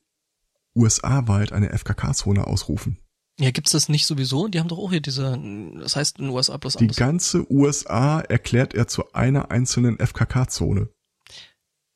[0.76, 3.00] USA-weit eine FKK-Zone ausrufen.
[3.40, 4.48] Ja, gibt's das nicht sowieso?
[4.48, 5.38] Die haben doch auch hier diese,
[5.80, 6.96] das heißt in den USA bloß Die anders.
[6.96, 10.90] ganze USA erklärt er zu einer einzelnen FKK-Zone.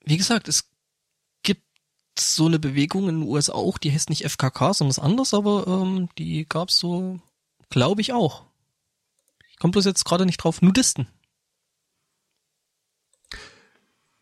[0.03, 0.69] Wie gesagt, es
[1.43, 1.63] gibt
[2.17, 5.65] so eine Bewegung in den USA auch, die heißt nicht FKK, sondern ist anders, aber
[5.67, 7.21] ähm, die gab's so,
[7.69, 8.45] glaube ich, auch.
[9.49, 10.61] Ich komme bloß jetzt gerade nicht drauf.
[10.61, 11.07] Nudisten.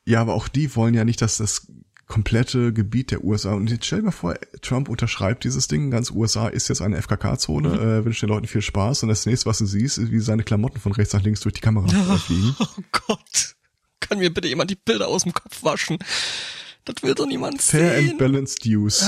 [0.06, 1.68] Ja, aber auch die wollen ja nicht, dass das
[2.08, 6.10] komplette Gebiet der USA, und jetzt stell dir mal vor, Trump unterschreibt dieses Ding, ganz
[6.12, 7.76] USA ist jetzt eine FKK-Zone, Mhm.
[7.76, 10.44] äh, wünscht den Leuten viel Spaß und das nächste, was du siehst, ist, wie seine
[10.44, 12.56] Klamotten von rechts nach links durch die Kamera äh, fliegen.
[12.60, 12.66] Oh
[13.08, 13.56] Gott.
[14.00, 15.98] Kann mir bitte jemand die Bilder aus dem Kopf waschen?
[16.86, 18.18] Das will doch niemand Fair and sehen.
[18.18, 19.06] balanced use.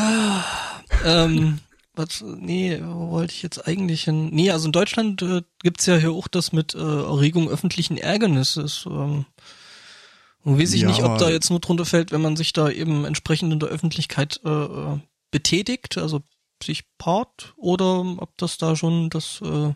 [1.06, 1.60] ähm,
[1.96, 4.30] was, nee, wo wollte ich jetzt eigentlich hin?
[4.34, 8.86] Nee, also in Deutschland äh, gibt's ja hier auch das mit äh, Erregung öffentlichen Ärgernisses.
[8.90, 9.26] Ähm,
[10.44, 12.70] und weiß ich Ja, nicht, ob da jetzt nur drunter fällt, wenn man sich da
[12.70, 15.00] eben entsprechend in der Öffentlichkeit äh, äh,
[15.32, 16.22] betätigt, also
[16.64, 19.74] sich paart, oder ob das da schon das, äh,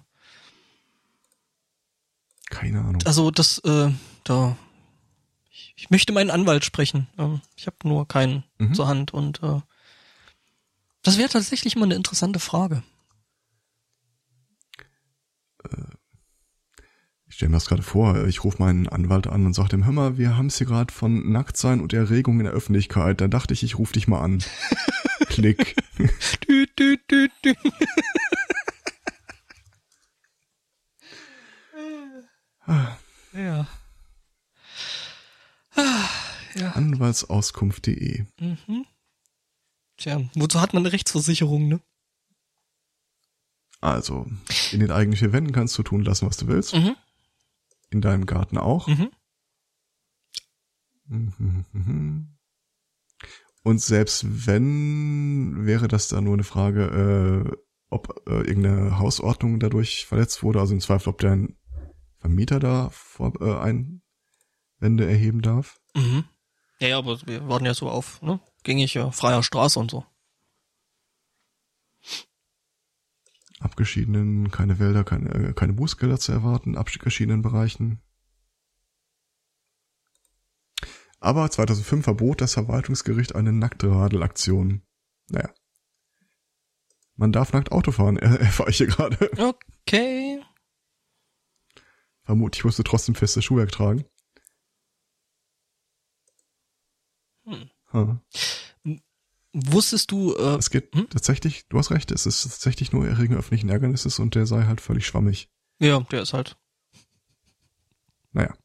[2.50, 3.02] Keine Ahnung.
[3.06, 3.90] also das, äh,
[4.24, 4.58] da,
[5.52, 7.08] ich, ich möchte meinen Anwalt sprechen.
[7.18, 8.74] Ähm, ich habe nur keinen Mhm.
[8.74, 9.60] zur Hand und äh,
[11.02, 12.84] das wäre tatsächlich mal eine interessante Frage.
[17.34, 19.92] Ich stelle mir das gerade vor, ich rufe meinen Anwalt an und sage ihm, hör
[19.92, 23.22] mal, wir haben es hier gerade von Nacktsein und Erregung in der Öffentlichkeit.
[23.22, 24.44] Da dachte ich, ich rufe dich mal an.
[25.30, 25.76] Klick.
[25.98, 27.56] Dü, dü, dü, dü.
[33.34, 33.68] ja.
[35.76, 36.10] Ah,
[36.54, 36.72] ja.
[36.74, 38.28] Anwaltsauskunft.de.
[38.40, 38.86] Mhm.
[39.98, 41.82] Tja, wozu hat man eine Rechtsversicherung, ne?
[43.82, 44.28] Also,
[44.72, 46.76] in den eigenen vier Wänden kannst du tun lassen, was du willst.
[46.76, 46.96] Mhm.
[47.94, 48.88] In deinem Garten auch.
[48.88, 49.12] Mhm.
[51.06, 52.38] Mhm, mhm.
[53.62, 57.58] Und selbst wenn, wäre das da nur eine Frage, äh,
[57.92, 61.38] ob äh, irgendeine Hausordnung dadurch verletzt wurde, also im Zweifel, ob der
[62.18, 64.02] Vermieter da vor, äh,
[64.80, 65.80] Einwände erheben darf.
[65.96, 66.24] Mhm.
[66.80, 68.40] Ja, ja, aber wir warten ja so auf, ne?
[68.64, 70.04] Gängige freier Straße und so.
[73.64, 78.02] Abgeschiedenen, keine Wälder, keine, äh, keine Bußgelder zu erwarten, abgeschiedenen Bereichen.
[81.20, 84.82] Aber 2005 verbot das Verwaltungsgericht eine Nacktradelaktion.
[85.30, 85.54] Naja.
[87.16, 89.32] Man darf nackt Auto fahren, erfahre ich hier gerade.
[89.38, 90.42] Okay.
[92.24, 94.06] Vermutlich musst du trotzdem festes Schuhwerk tragen.
[97.46, 97.70] Hm.
[97.94, 98.22] Ha.
[99.54, 101.08] Wusstest du, äh, Es geht Hm?
[101.10, 104.82] tatsächlich, du hast recht, es ist tatsächlich nur Erregen öffentlichen Ärgernisses und der sei halt
[104.82, 105.48] völlig schwammig.
[105.80, 106.58] ja, der ist halt.
[108.32, 108.56] Naja.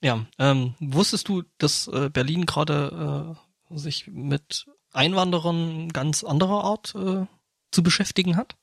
[0.00, 3.36] Ja, ähm, wusstest du, dass äh, Berlin gerade
[3.70, 7.26] äh, sich mit Einwanderern ganz anderer Art äh,
[7.70, 8.56] zu beschäftigen hat?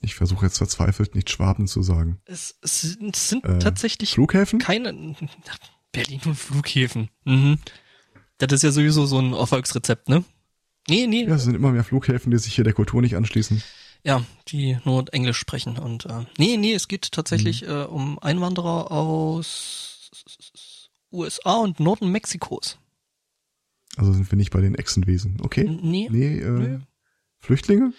[0.00, 2.20] Ich versuche jetzt verzweifelt nicht Schwaben zu sagen.
[2.24, 4.58] Es, es sind Äh, tatsächlich Flughäfen?
[4.58, 5.14] keine
[5.92, 7.08] Berlin und Flughäfen.
[7.24, 7.58] Mhm.
[8.38, 10.24] Das ist ja sowieso so ein Erfolgsrezept, ne?
[10.88, 13.62] Nee, nee, Ja, es sind immer mehr Flughäfen, die sich hier der Kultur nicht anschließen.
[14.04, 17.68] Ja, die nur Englisch sprechen und äh, nee, nee, es geht tatsächlich Mhm.
[17.68, 20.10] äh, um Einwanderer aus
[21.12, 22.78] USA und Norden Mexikos.
[23.96, 25.36] Also sind wir nicht bei den Echsenwesen.
[25.42, 25.64] Okay.
[25.82, 26.78] Nee, Nee, äh, Nö.
[27.38, 27.92] Flüchtlinge?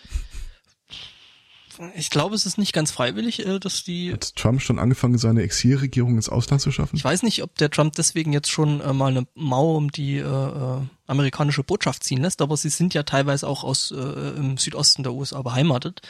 [1.96, 5.42] Ich glaube, es ist nicht ganz freiwillig, äh, dass die Hat Trump schon angefangen, seine
[5.44, 6.96] Exilregierung ins Ausland zu schaffen?
[6.96, 10.18] ich weiß nicht, ob der Trump deswegen jetzt schon äh, mal eine Mauer um die
[10.18, 14.58] äh, äh, amerikanische Botschaft ziehen lässt, aber sie sind ja teilweise auch aus äh, im
[14.58, 16.02] Südosten der USA beheimatet,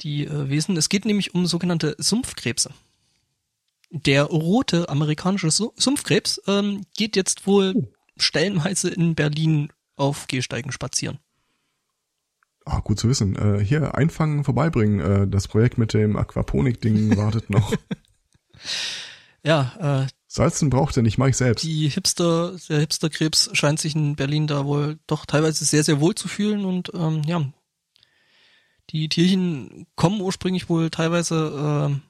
[0.00, 0.76] die äh, Wesen.
[0.76, 2.70] Es geht nämlich um sogenannte Sumpfkrebse.
[3.90, 7.88] Der rote amerikanische Su Sumpfkrebs ähm, geht jetzt wohl Oh.
[8.18, 11.18] stellenweise in Berlin auf Gehsteigen spazieren.
[12.70, 13.34] Ah, gut zu wissen.
[13.36, 15.00] Äh, hier, einfangen, vorbeibringen.
[15.00, 17.72] Äh, das Projekt mit dem Aquaponik-Ding wartet noch.
[19.44, 21.64] Ja, äh, Salzen braucht er nicht, mach ich selbst.
[21.64, 26.14] die Hipster, der Hipsterkrebs scheint sich in Berlin da wohl doch teilweise sehr, sehr wohl
[26.14, 27.42] zu fühlen und ähm, ja,
[28.90, 32.00] die Tierchen kommen ursprünglich wohl teilweise äh,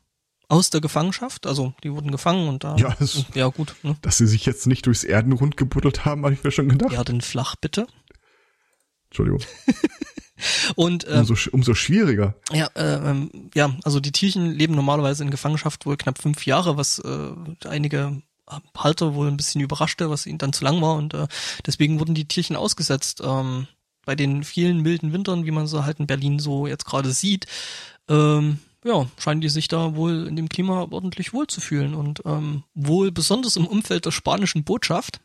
[0.48, 3.96] aus der Gefangenschaft, also die wurden gefangen und da Ja, das- ja gut, ne?
[4.02, 6.90] Dass sie sich jetzt nicht durchs Erdenrund gebuddelt haben, habe ich mir schon gedacht.
[6.92, 7.86] Ja, den flach bitte.
[9.10, 9.42] Entschuldigung.
[10.76, 12.34] Und äh, Umso, umso schwieriger.
[12.52, 16.76] Ja, äh, ähm, ja, also die Tierchen leben normalerweise in Gefangenschaft wohl knapp fünf Jahre,
[16.76, 17.30] was äh,
[17.66, 18.22] einige
[18.76, 21.26] Halter wohl ein bisschen überraschte, was ihnen dann zu lang war und äh,
[21.66, 23.20] deswegen wurden die Tierchen ausgesetzt.
[23.22, 23.66] Ähm,
[24.04, 27.46] bei den vielen milden Wintern, wie man so halt in Berlin so jetzt gerade sieht,
[28.08, 32.22] ähm, ja, scheinen die sich da wohl in dem Klima ordentlich wohl zu fühlen und
[32.24, 35.20] ähm, wohl besonders im Umfeld der spanischen Botschaft.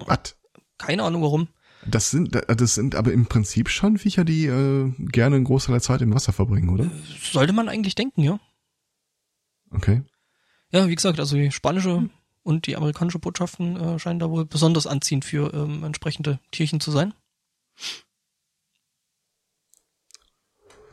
[0.00, 0.36] Was?
[0.76, 1.48] Keine Ahnung warum.
[1.86, 5.82] Das sind, das sind aber im Prinzip schon Viecher, die äh, gerne einen Großteil der
[5.82, 6.90] Zeit im Wasser verbringen, oder?
[7.20, 8.38] Sollte man eigentlich denken, ja.
[9.70, 10.02] Okay.
[10.70, 12.08] Ja, wie gesagt, also die spanische
[12.44, 16.90] und die amerikanische Botschaften äh, scheinen da wohl besonders anziehend für ähm, entsprechende Tierchen zu
[16.90, 17.14] sein.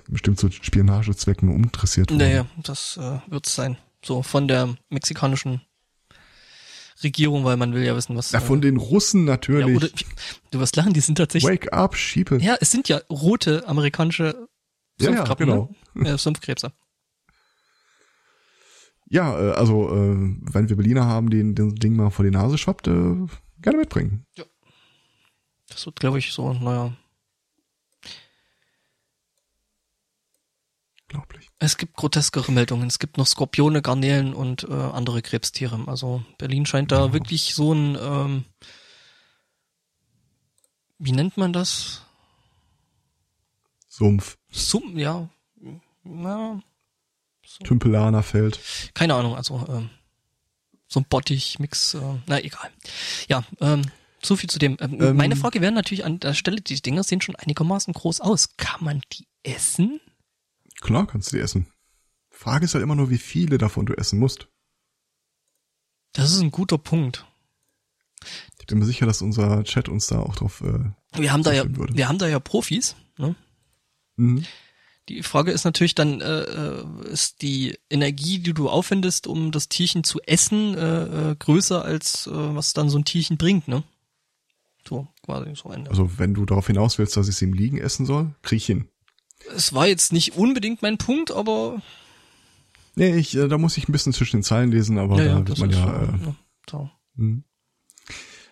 [0.08, 2.18] Bestimmt zu Spionagezwecken worden.
[2.18, 3.78] Naja, das äh, wird's sein.
[4.04, 5.62] So von der mexikanischen
[7.04, 8.32] Regierung, weil man will ja wissen, was.
[8.32, 9.76] Na, von den Russen ja, natürlich.
[9.76, 9.90] oder,
[10.52, 11.50] du wirst lachen, die sind tatsächlich.
[11.50, 12.40] Wake up, Sheeple.
[12.40, 14.48] Ja, es sind ja rote amerikanische
[15.00, 15.76] Ja, ja, Sumpfkrabben, genau.
[15.94, 16.10] ne?
[16.14, 16.72] äh, Sumpfkrebse.
[19.10, 22.58] Ja, äh, also, äh, wenn wir Berliner haben, den, den Ding mal vor die Nase
[22.58, 23.16] schwappt, äh,
[23.62, 24.26] gerne mitbringen.
[25.68, 26.94] Das wird, glaube ich, so, naja.
[31.10, 31.50] Glaublich.
[31.60, 32.88] Es gibt groteskere Meldungen.
[32.88, 35.84] Es gibt noch Skorpione, Garnelen und äh, andere Krebstiere.
[35.88, 37.14] Also Berlin scheint da Ja.
[37.14, 38.46] wirklich so ein, ähm,
[41.00, 42.04] wie nennt man das?
[43.88, 45.28] Sumpf, Sum, ja,
[46.04, 46.62] na,
[47.64, 48.60] Tümpelaner Feld.
[48.94, 49.36] keine Ahnung.
[49.36, 49.90] Also ähm,
[50.88, 51.96] so ein Bottich-Mix.
[51.96, 52.70] Äh, na egal.
[53.28, 53.82] Ja, ähm,
[54.24, 54.78] so viel zu dem.
[54.80, 55.18] Ähm, Ähm.
[55.18, 58.56] meine Frage wäre natürlich an der Stelle: Die Dinger sehen schon einigermaßen groß aus.
[58.58, 60.00] Kann man die essen?
[60.82, 61.68] Klar kannst du die essen.
[62.30, 64.48] Frage ist halt immer nur, wie viele davon du essen musst.
[66.14, 67.26] Das ist ein guter Punkt.
[68.60, 70.62] Ich bin mir sicher, dass unser Chat uns da auch drauf.
[70.62, 71.96] Äh, Wir haben da ja, würde.
[71.96, 72.96] wir haben da ja Profis.
[73.18, 73.36] Ne?
[74.16, 74.46] mhm.
[75.08, 79.68] Die Frage ist natürlich dann, äh, äh, ist die Energie, die du aufwendest, um das
[79.68, 83.84] Tierchen zu essen, äh, äh, größer als äh, was dann so ein Tierchen bringt, ne?
[84.88, 85.88] So, quasi so ein.
[85.88, 88.68] Also wenn du darauf hinaus willst, dass ich es im Liegen essen soll, krieg ich
[88.68, 88.88] hin.
[89.56, 91.82] Es war jetzt nicht unbedingt mein Punkt, aber
[92.96, 95.32] Nee, ich, äh, da muss ich ein bisschen zwischen den Zeilen lesen, aber ja, ja,
[95.34, 96.18] da wird das man ist ja.
[96.24, 96.34] so, Äh,
[96.70, 96.90] so.
[97.16, 97.44] hm.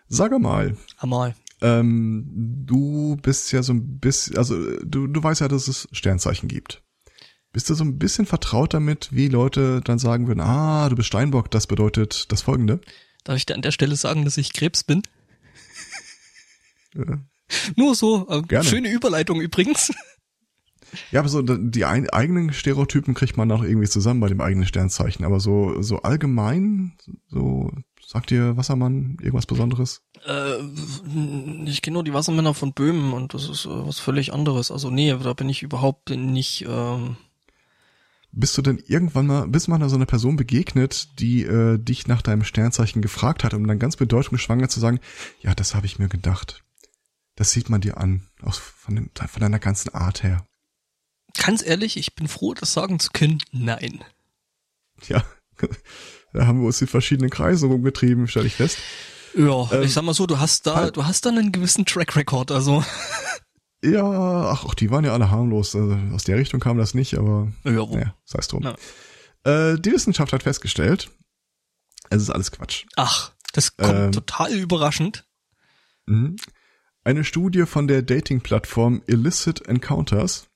[0.09, 1.35] Sag mal, Amal.
[1.61, 2.23] ähm,
[2.65, 6.47] du bist ja so ein bisschen, also äh, du, du weißt ja, dass es Sternzeichen
[6.47, 6.81] gibt.
[7.51, 11.07] Bist du so ein bisschen vertraut damit, wie Leute dann sagen würden, ah, du bist
[11.07, 12.79] Steinbock, das bedeutet das folgende?
[13.23, 15.01] Darf ich dir an der Stelle sagen, dass ich Krebs bin?
[16.95, 17.17] Äh,
[17.75, 19.91] Nur so, äh, schöne Überleitung übrigens.
[21.11, 24.67] Ja, aber so die ein, eigenen Stereotypen kriegt man auch irgendwie zusammen bei dem eigenen
[24.67, 25.25] Sternzeichen.
[25.25, 26.93] Aber so, so allgemein,
[27.27, 27.71] so
[28.05, 30.01] sagt dir Wassermann irgendwas Besonderes?
[30.25, 30.57] Äh,
[31.65, 34.71] ich kenne nur die Wassermänner von Böhmen und das ist äh, was völlig anderes.
[34.71, 36.65] Also nee, da bin ich überhaupt nicht.
[36.67, 37.17] Ähm
[38.31, 42.21] bist du denn irgendwann mal, bist mal so einer Person begegnet, die äh, dich nach
[42.21, 44.99] deinem Sternzeichen gefragt hat, um dann ganz bedeutungsschwanger zu sagen,
[45.41, 46.63] ja, das habe ich mir gedacht.
[47.35, 50.45] Das sieht man dir an, aus, von, den, von deiner ganzen Art her.
[51.37, 53.39] Ganz ehrlich, ich bin froh, das sagen zu können.
[53.51, 54.03] Nein.
[55.07, 55.23] Ja,
[56.33, 58.79] da haben wir uns in verschiedenen Kreisen rumgetrieben, stelle ich fest.
[59.35, 61.85] Ja, ähm, ich sag mal so, du hast da, halt, du hast da einen gewissen
[61.85, 62.83] Track Record, also.
[63.83, 65.75] Ja, ach, die waren ja alle harmlos.
[65.75, 68.63] Also aus der Richtung kam das nicht, aber ja, naja, sei es drum.
[68.63, 68.75] Ja.
[69.43, 71.11] Äh, die Wissenschaft hat festgestellt,
[72.09, 72.85] es ist alles Quatsch.
[72.95, 75.25] Ach, das kommt ähm, total überraschend.
[76.07, 76.37] Mh.
[77.03, 80.46] Eine Studie von der Dating-Plattform Illicit Encounters,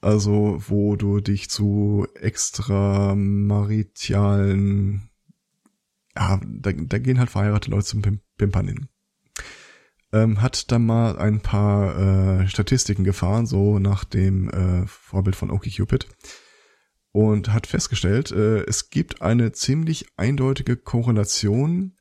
[0.00, 5.10] also wo du dich zu extramaritialen,
[6.16, 8.02] ja, da, da gehen halt verheiratete Leute zum
[8.36, 8.88] Pimpern hin,
[10.12, 15.50] ähm, hat da mal ein paar äh, Statistiken gefahren, so nach dem äh, Vorbild von
[15.50, 16.06] OkCupid
[17.12, 21.96] und hat festgestellt, äh, es gibt eine ziemlich eindeutige Korrelation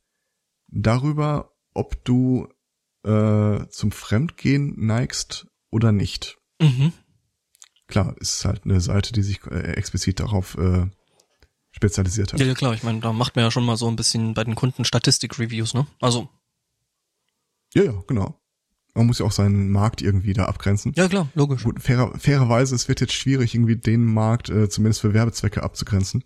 [0.67, 2.47] darüber, ob du
[3.03, 6.37] äh, zum Fremdgehen neigst oder nicht.
[6.61, 6.93] Mhm.
[7.89, 10.85] Klar, ist halt eine Seite, die sich äh, explizit darauf äh,
[11.71, 12.39] spezialisiert hat.
[12.39, 14.43] Ja, ja, klar, ich meine, da macht man ja schon mal so ein bisschen bei
[14.43, 15.87] den Kunden Statistik-Reviews, ne?
[15.99, 16.29] Also.
[17.73, 18.39] Ja, ja, genau.
[18.93, 20.93] Man muss ja auch seinen Markt irgendwie da abgrenzen.
[20.95, 21.63] Ja, klar, logisch.
[21.63, 26.23] Gut, fairer, fairerweise, es wird jetzt schwierig, irgendwie den Markt äh, zumindest für Werbezwecke abzugrenzen.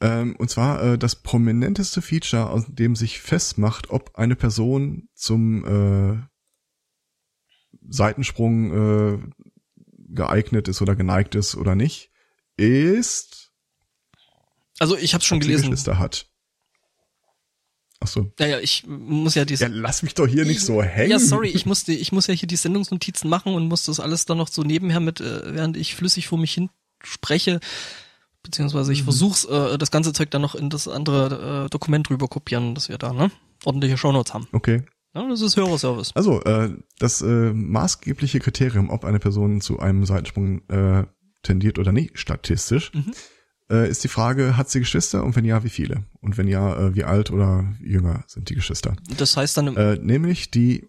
[0.00, 5.64] Ähm, und zwar äh, das prominenteste Feature, aus dem sich festmacht, ob eine Person zum
[5.64, 6.18] äh,
[7.88, 9.18] Seitensprung äh,
[10.08, 12.10] geeignet ist oder geneigt ist oder nicht,
[12.56, 13.44] ist
[14.78, 15.70] also ich habe schon gelesen.
[15.70, 16.26] Geschwister hat.
[18.00, 18.32] Ach so.
[18.38, 19.64] Ja, ja, ich muss ja diese.
[19.64, 21.10] Ja, lass mich doch hier nicht so hängen.
[21.10, 24.26] Ja, sorry, ich musste, ich muss ja hier die Sendungsnotizen machen und muss das alles
[24.26, 26.70] dann noch so nebenher mit, äh, während ich flüssig vor mich hin
[27.02, 27.60] spreche,
[28.42, 29.04] beziehungsweise ich mhm.
[29.04, 32.88] versuch's, äh, das ganze Zeug dann noch in das andere äh, Dokument rüber kopieren, dass
[32.88, 33.30] wir da ne
[33.64, 34.48] ordentliche Shownotes haben.
[34.52, 34.82] Okay.
[35.14, 36.10] Ja, das ist Hörerservice.
[36.14, 41.04] Also äh, das äh, maßgebliche Kriterium, ob eine Person zu einem Seitensprung äh,
[41.42, 43.12] tendiert oder nicht, statistisch, mhm.
[43.70, 46.04] äh, ist die Frage, hat sie Geschwister und wenn ja, wie viele?
[46.20, 48.96] Und wenn ja, äh, wie alt oder jünger sind die Geschwister?
[49.16, 49.76] Das heißt dann...
[49.76, 50.88] Äh, nämlich die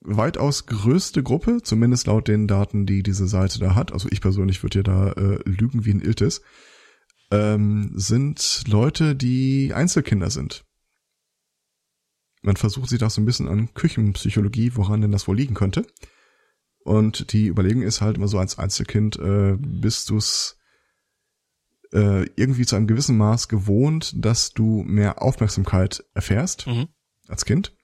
[0.00, 4.62] weitaus größte Gruppe, zumindest laut den Daten, die diese Seite da hat, also ich persönlich
[4.62, 6.42] würde ja da äh, lügen wie ein Iltis,
[7.30, 10.64] ähm, sind Leute, die Einzelkinder sind.
[12.42, 15.86] Man versucht sich da so ein bisschen an Küchenpsychologie, woran denn das wohl liegen könnte.
[16.82, 20.56] Und die Überlegung ist halt immer so als Einzelkind, äh, bist du's
[21.92, 26.88] äh, irgendwie zu einem gewissen Maß gewohnt, dass du mehr Aufmerksamkeit erfährst mhm.
[27.28, 27.76] als Kind,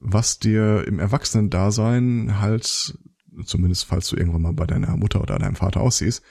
[0.00, 2.98] was dir im Erwachsenen-Dasein halt,
[3.44, 6.22] zumindest falls du irgendwann mal bei deiner Mutter oder deinem Vater aussiehst,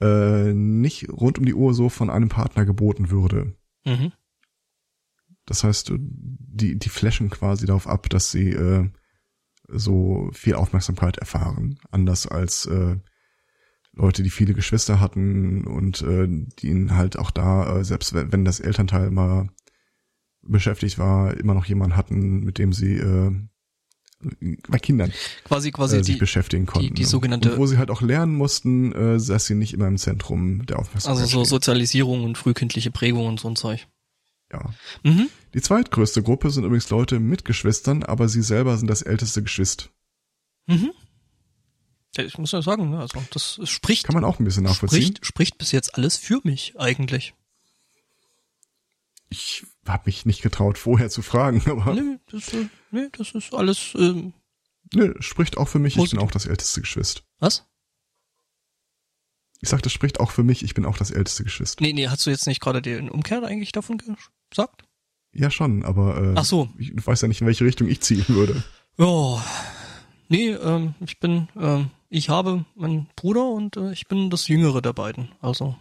[0.00, 3.56] äh, nicht rund um die Uhr so von einem Partner geboten würde.
[3.84, 4.12] Mhm.
[5.46, 8.88] Das heißt, die, die flashen quasi darauf ab, dass sie äh,
[9.68, 11.78] so viel Aufmerksamkeit erfahren.
[11.90, 12.96] Anders als äh,
[13.92, 18.44] Leute, die viele Geschwister hatten und äh, die ihnen halt auch da, äh, selbst wenn
[18.44, 19.48] das Elternteil mal
[20.42, 23.32] beschäftigt war, immer noch jemanden hatten, mit dem sie äh,
[24.68, 25.12] bei Kindern
[25.44, 26.88] quasi quasi äh, sich die, beschäftigen konnten.
[26.88, 29.86] Die, die sogenannte und wo sie halt auch lernen mussten, äh, dass sie nicht immer
[29.86, 33.86] im Zentrum der Aufmerksamkeit Also so Sozialisierung und frühkindliche Prägung und so ein Zeug.
[34.54, 35.10] Ja.
[35.10, 35.28] Mhm.
[35.52, 39.86] Die zweitgrößte Gruppe sind übrigens Leute mit Geschwistern, aber sie selber sind das älteste Geschwister.
[40.66, 40.92] Mhm.
[42.16, 44.04] Ich muss ja sagen, ne, also das spricht.
[44.04, 45.02] Kann man auch ein bisschen nachvollziehen.
[45.02, 47.34] Spricht, spricht bis jetzt alles für mich eigentlich.
[49.30, 51.92] Ich habe mich nicht getraut, vorher zu fragen, aber.
[51.94, 53.92] Nee, das, äh, nee, das ist alles.
[53.96, 54.32] Ähm,
[54.92, 56.12] nee, spricht auch für mich, positiv.
[56.12, 57.22] ich bin auch das älteste Geschwister.
[57.40, 57.66] Was?
[59.64, 61.82] Ich sag, das spricht auch für mich, ich bin auch das älteste Geschwister.
[61.82, 63.96] Nee, nee, hast du jetzt nicht gerade den Umkehr eigentlich davon
[64.50, 64.84] gesagt?
[65.32, 66.68] Ja, schon, aber äh, Ach so.
[66.76, 68.62] ich weiß ja nicht, in welche Richtung ich ziehen würde.
[68.98, 69.42] Ja.
[70.28, 74.82] Nee, ähm, ich bin, ähm, ich habe meinen Bruder und äh, ich bin das Jüngere
[74.82, 75.30] der beiden.
[75.40, 75.76] Also.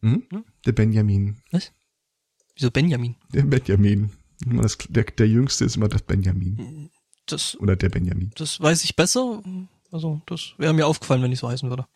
[0.00, 0.22] Mhm.
[0.30, 0.42] Ne?
[0.64, 1.42] Der Benjamin.
[1.50, 1.72] Was?
[2.54, 3.16] Wieso Benjamin?
[3.34, 4.12] Der Benjamin.
[4.46, 6.88] Das, der, der Jüngste ist immer das Benjamin.
[7.26, 8.30] Das, Oder der Benjamin.
[8.36, 9.42] Das weiß ich besser.
[9.92, 11.86] Also, das wäre mir aufgefallen, wenn ich so heißen würde.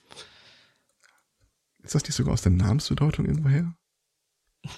[1.84, 3.74] Ist das nicht sogar aus der Namensbedeutung irgendwoher?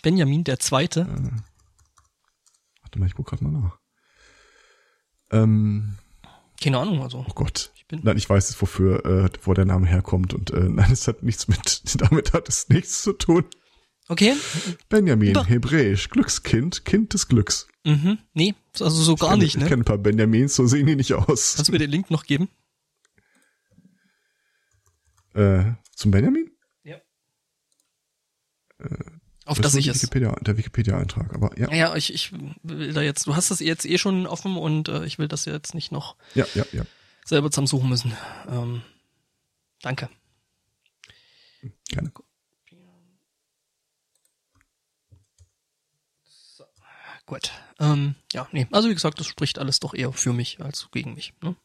[0.03, 1.01] Benjamin, der Zweite?
[1.03, 1.31] Äh,
[2.83, 3.79] warte mal, ich guck grad mal nach.
[5.31, 5.99] Ähm,
[6.61, 7.25] Keine Ahnung, also.
[7.29, 7.71] Oh Gott.
[7.77, 10.91] Ich bin Nein, ich weiß jetzt, wofür, äh, wo der Name herkommt und äh, nein,
[10.91, 13.45] es hat nichts mit, damit hat es nichts zu tun.
[14.09, 14.35] okay.
[14.89, 17.69] Benjamin, Über- hebräisch, Glückskind, Kind des Glücks.
[17.85, 18.19] Mhm.
[18.35, 19.69] Nee, also so gar ich nicht, kenne, Ich ne?
[19.69, 21.55] kenne ein paar Benjamins, so sehen die nicht aus.
[21.55, 22.49] Kannst du mir den Link noch geben?
[25.35, 26.46] Äh, zum Benjamin?
[29.45, 30.03] Auf Das das ich es.
[30.03, 32.33] Wikipedia, der Wikipedia-Eintrag, aber ja, Ja, ich, ich
[32.65, 35.45] will da jetzt, du hast das jetzt eh schon offen und äh, ich will das
[35.45, 36.83] jetzt nicht noch ja, ja, ja.
[37.25, 38.13] selber zusammensuchen müssen.
[38.49, 38.83] Ähm,
[39.83, 40.09] danke.
[41.89, 42.11] Gerne.
[47.27, 47.51] Gut.
[47.81, 48.67] Ähm, ja, nee.
[48.71, 51.35] Also wie gesagt, das spricht alles doch eher für mich als gegen mich.
[51.43, 51.57] Ne?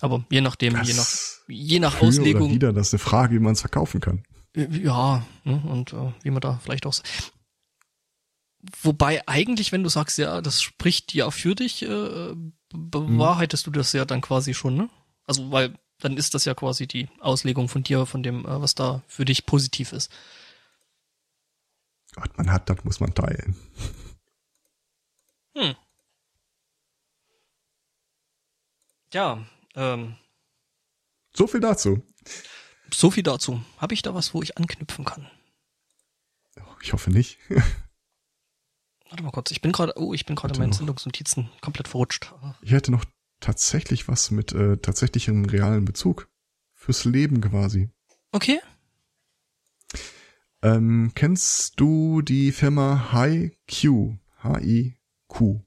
[0.00, 2.52] Aber je nachdem, je nach, Das je nach für oder Auslegung.
[2.54, 4.22] wieder, das ist eine Frage, wie man es verkaufen kann.
[4.58, 6.94] Ja, ne, und äh, wie man da vielleicht auch.
[8.82, 12.34] Wobei eigentlich, wenn du sagst, ja, das spricht ja für dich, äh,
[12.70, 14.90] bewahrheitest du das ja dann quasi schon, ne?
[15.26, 18.74] Also, weil dann ist das ja quasi die Auslegung von dir, von dem, äh, was
[18.74, 20.10] da für dich positiv ist.
[22.16, 23.56] Was man hat, das muss man teilen.
[25.54, 25.76] Hm.
[29.12, 29.46] Ja,
[29.76, 30.16] ähm,
[31.32, 32.02] So viel dazu.
[32.92, 33.62] So viel dazu.
[33.78, 35.28] Habe ich da was, wo ich anknüpfen kann?
[36.82, 37.38] Ich hoffe nicht.
[39.08, 40.72] Warte mal kurz, ich bin gerade, oh, ich bin gerade in meinen.
[40.72, 42.32] Sendungsnotizen komplett verrutscht.
[42.60, 43.04] Ich hätte noch
[43.40, 46.28] tatsächlich was mit äh, tatsächlichem realen Bezug.
[46.74, 47.90] Fürs Leben quasi.
[48.32, 48.60] Okay.
[50.62, 54.18] Ähm, kennst du die Firma HiQ?
[54.42, 55.60] H-I-Q.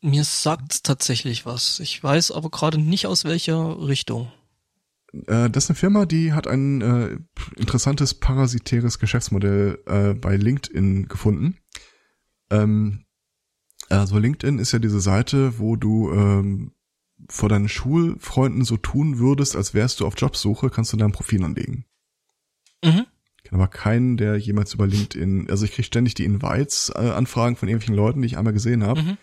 [0.00, 1.80] Mir sagt tatsächlich was.
[1.80, 4.30] Ich weiß aber gerade nicht aus welcher Richtung.
[5.26, 7.18] Äh, das ist eine Firma, die hat ein äh,
[7.56, 11.56] interessantes parasitäres Geschäftsmodell äh, bei LinkedIn gefunden.
[12.50, 13.04] Ähm,
[13.88, 16.72] also LinkedIn ist ja diese Seite, wo du ähm,
[17.28, 21.12] vor deinen Schulfreunden so tun würdest, als wärst du auf Jobsuche, kannst du da ein
[21.12, 21.86] Profil anlegen.
[22.84, 23.06] Mhm.
[23.38, 27.68] Ich kenne aber keinen, der jemals über LinkedIn, also ich kriege ständig die Invites-Anfragen von
[27.68, 29.02] irgendwelchen Leuten, die ich einmal gesehen habe.
[29.02, 29.18] Mhm.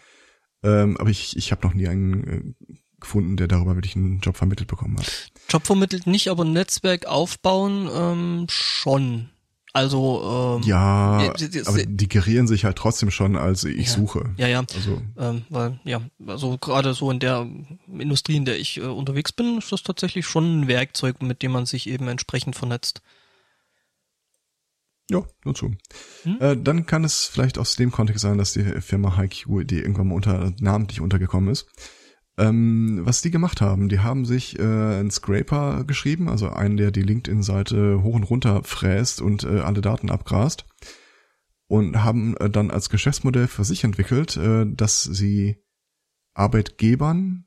[0.64, 4.38] Ähm, aber ich, ich habe noch nie einen äh, gefunden, der darüber wirklich einen Job
[4.38, 5.33] vermittelt bekommen hat.
[5.50, 9.30] Job vermittelt nicht, aber Netzwerk aufbauen ähm, schon.
[9.76, 13.94] Also ähm, Ja, die- die- aber die gerieren sich halt trotzdem schon als ich Ja.
[13.94, 14.34] suche.
[14.38, 14.60] ja, ja.
[14.76, 17.48] Also Ähm, weil, ja, also gerade so in der
[17.88, 21.52] Industrie, in der ich äh, unterwegs bin, ist das tatsächlich schon ein Werkzeug, mit dem
[21.54, 23.02] man sich eben entsprechend vernetzt.
[25.12, 25.72] ja, nur zu.
[26.24, 26.38] Hm?
[26.40, 30.08] Äh, dann kann es vielleicht aus dem Kontext sein, dass die Firma HiQ, die irgendwann
[30.08, 31.66] mal unter namentlich untergekommen ist.
[32.38, 36.90] Ähm, was die gemacht haben, die haben sich äh, einen Scraper geschrieben, also einen, der
[36.90, 40.66] die LinkedIn-Seite hoch und runter fräst und äh, alle Daten abgrast
[41.68, 45.58] und haben äh, dann als Geschäftsmodell für sich entwickelt, äh, dass sie
[46.34, 47.46] Arbeitgebern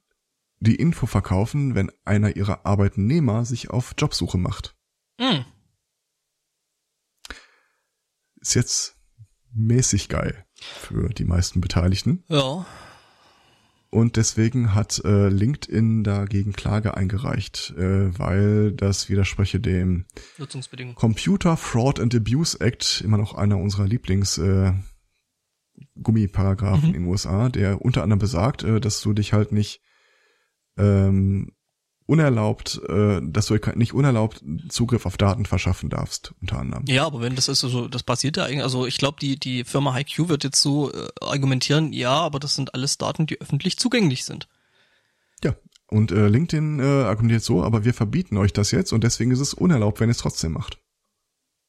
[0.61, 4.77] die Info verkaufen, wenn einer ihrer Arbeitnehmer sich auf Jobsuche macht.
[5.21, 5.45] Hm.
[8.41, 8.97] Ist jetzt
[9.53, 12.25] mäßig geil für die meisten Beteiligten.
[12.29, 12.67] Ja.
[13.97, 20.05] Und deswegen hat äh, LinkedIn dagegen Klage eingereicht, äh, weil das widerspreche dem
[20.37, 20.95] Nutzungsbedingungen.
[20.95, 24.75] Computer Fraud and Abuse Act, immer noch einer unserer Lieblings äh,
[26.03, 26.95] Gummiparagraphen Mhm.
[26.95, 29.81] in den USA, der unter anderem besagt, äh, dass du dich halt nicht
[30.77, 31.53] ähm,
[32.07, 36.85] unerlaubt, äh, dass du nicht unerlaubt Zugriff auf Daten verschaffen darfst, unter anderem.
[36.87, 39.65] Ja, aber wenn das ist so, das passiert ja eigentlich, also ich glaube, die, die
[39.65, 43.77] Firma HiQ wird jetzt so äh, argumentieren, ja, aber das sind alles Daten, die öffentlich
[43.77, 44.49] zugänglich sind.
[45.43, 45.55] Ja.
[45.89, 49.41] Und äh, LinkedIn äh, argumentiert so, aber wir verbieten euch das jetzt und deswegen ist
[49.41, 50.79] es unerlaubt, wenn ihr es trotzdem macht.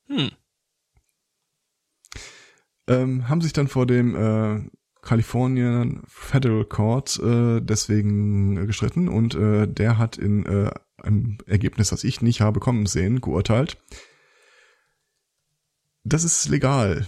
[0.07, 0.31] Hm.
[2.87, 4.69] ähm, haben sich dann vor dem äh,
[5.01, 10.71] Californian Federal Court äh, deswegen äh, gestritten und äh, der hat in äh,
[11.01, 13.77] einem Ergebnis, das ich nicht habe kommen sehen, geurteilt.
[16.03, 17.07] Das ist legal.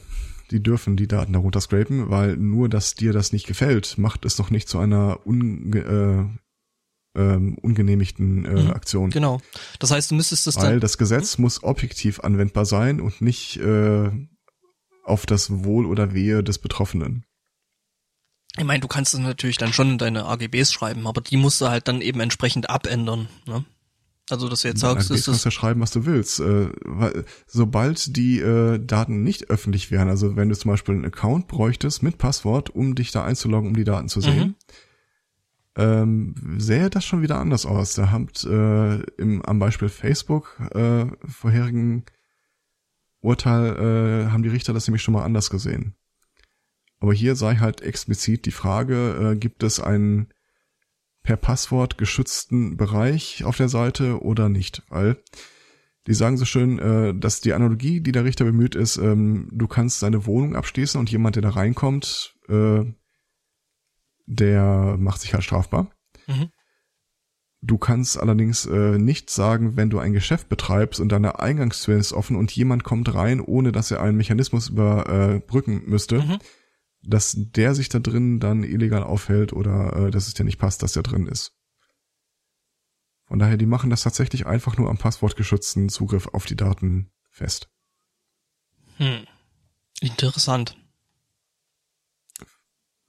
[0.52, 4.36] Die dürfen die Daten darunter scrapen, weil nur, dass dir das nicht gefällt, macht es
[4.36, 6.40] doch nicht zu einer unge äh,
[7.16, 9.10] ähm, ungenehmigten äh, Mhm, Aktion.
[9.10, 9.42] Genau.
[9.80, 14.10] Das heißt, du müsstest das Weil das Gesetz muss objektiv anwendbar sein und nicht äh,
[15.04, 17.26] auf das Wohl oder Wehe des Betroffenen.
[18.58, 21.62] Ich meine, du kannst es natürlich dann schon in deine AGBs schreiben, aber die musst
[21.62, 23.30] du halt dann eben entsprechend abändern.
[23.45, 23.64] Ne?
[24.30, 25.43] Also, dass du jetzt sagst, du ist kannst das.
[25.45, 26.39] ja schreiben, was du willst.
[26.39, 31.06] Äh, weil, sobald die äh, Daten nicht öffentlich wären, also wenn du zum Beispiel einen
[31.06, 34.56] Account bräuchtest mit Passwort, um dich da einzuloggen, um die Daten zu sehen,
[35.76, 37.95] ähm, sähe das schon wieder anders aus.
[37.95, 42.04] Da habt äh, im, am Beispiel Facebook äh, vorherigen
[43.22, 45.95] Urteil äh, haben die Richter das nämlich schon mal anders gesehen.
[47.00, 50.30] Aber hier sei halt explizit die Frage, äh, gibt es einen
[51.24, 55.18] per Passwort geschützten Bereich auf der Seite oder nicht, weil
[56.08, 59.68] die sagen so schön, äh, dass die Analogie, die der Richter bemüht, ist, ähm, du
[59.68, 62.84] kannst seine Wohnung abschließen und jemand, der da reinkommt, äh,
[64.26, 65.91] der macht sich halt strafbar.
[66.28, 66.50] Mhm.
[67.62, 72.14] Du kannst allerdings äh, nicht sagen, wenn du ein Geschäft betreibst und deine Eingangstür ist
[72.14, 76.38] offen und jemand kommt rein, ohne dass er einen Mechanismus überbrücken müsste, mhm.
[77.02, 80.84] Dass der sich da drin dann illegal aufhält oder äh, dass es dir nicht passt,
[80.84, 81.54] dass er drin ist.
[83.26, 87.70] Von daher, die machen das tatsächlich einfach nur am passwortgeschützten Zugriff auf die Daten fest.
[88.97, 89.26] Hm.
[90.02, 90.78] Interessant.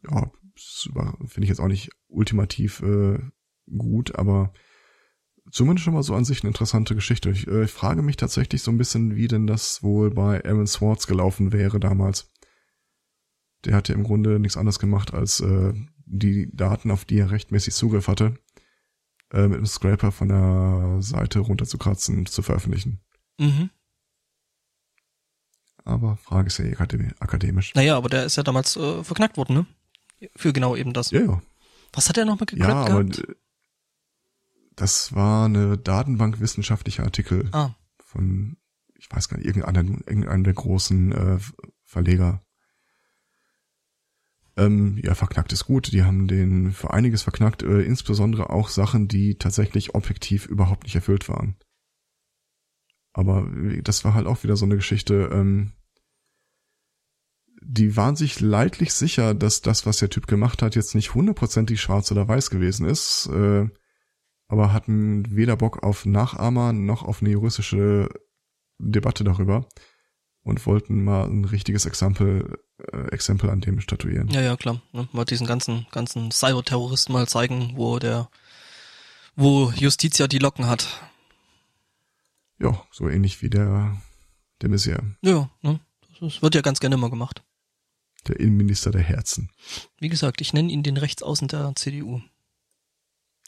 [0.02, 3.18] Ja, finde ich jetzt auch nicht ultimativ äh,
[3.66, 4.52] gut, aber
[5.50, 7.30] zumindest schon mal so an sich eine interessante Geschichte.
[7.30, 10.66] Ich, äh, ich frage mich tatsächlich so ein bisschen, wie denn das wohl bei Aaron
[10.66, 12.29] Swartz gelaufen wäre damals.
[13.64, 15.72] Der hat ja im Grunde nichts anderes gemacht, als äh,
[16.06, 18.38] die Daten, auf die er rechtmäßig Zugriff hatte,
[19.32, 23.00] äh, mit einem Scraper von der Seite runterzukratzen und zu veröffentlichen.
[23.38, 23.70] Mhm.
[25.84, 27.74] Aber Frage ist ja eh akademisch.
[27.74, 29.66] Naja, aber der ist ja damals äh, verknackt worden, ne?
[30.36, 31.10] Für genau eben das.
[31.10, 31.42] Ja, ja.
[31.92, 33.36] Was hat er nochmal gekrackt Ja, aber gehabt?
[34.76, 37.70] das war eine Datenbank wissenschaftlicher Artikel ah.
[37.98, 38.56] von,
[38.94, 41.38] ich weiß gar nicht, irgendeinem, irgendeinem der großen äh,
[41.84, 42.42] Verleger.
[44.60, 45.92] Ähm, ja, verknackt ist gut.
[45.92, 50.94] Die haben den für einiges verknackt, äh, insbesondere auch Sachen, die tatsächlich objektiv überhaupt nicht
[50.94, 51.56] erfüllt waren.
[53.12, 53.50] Aber
[53.82, 55.72] das war halt auch wieder so eine Geschichte, ähm,
[57.62, 61.80] die waren sich leidlich sicher, dass das, was der Typ gemacht hat, jetzt nicht hundertprozentig
[61.80, 63.68] schwarz oder weiß gewesen ist, äh,
[64.48, 68.08] aber hatten weder Bock auf Nachahmer noch auf eine juristische
[68.78, 69.68] Debatte darüber
[70.42, 72.58] und wollten mal ein richtiges Exempel,
[72.92, 74.28] äh, Exempel an dem statuieren.
[74.30, 74.80] Ja, ja, klar.
[74.92, 75.08] Ne?
[75.12, 78.30] Mal diesen ganzen, ganzen Cyberterroristen mal zeigen, wo der,
[79.36, 81.02] wo Justitia die Locken hat.
[82.58, 83.96] Ja, so ähnlich wie der,
[84.60, 85.02] der Messier.
[85.22, 85.80] Ja, ne?
[86.20, 87.42] Das wird ja ganz gerne mal gemacht.
[88.28, 89.50] Der Innenminister der Herzen.
[89.98, 92.20] Wie gesagt, ich nenne ihn den Rechtsaußen der CDU.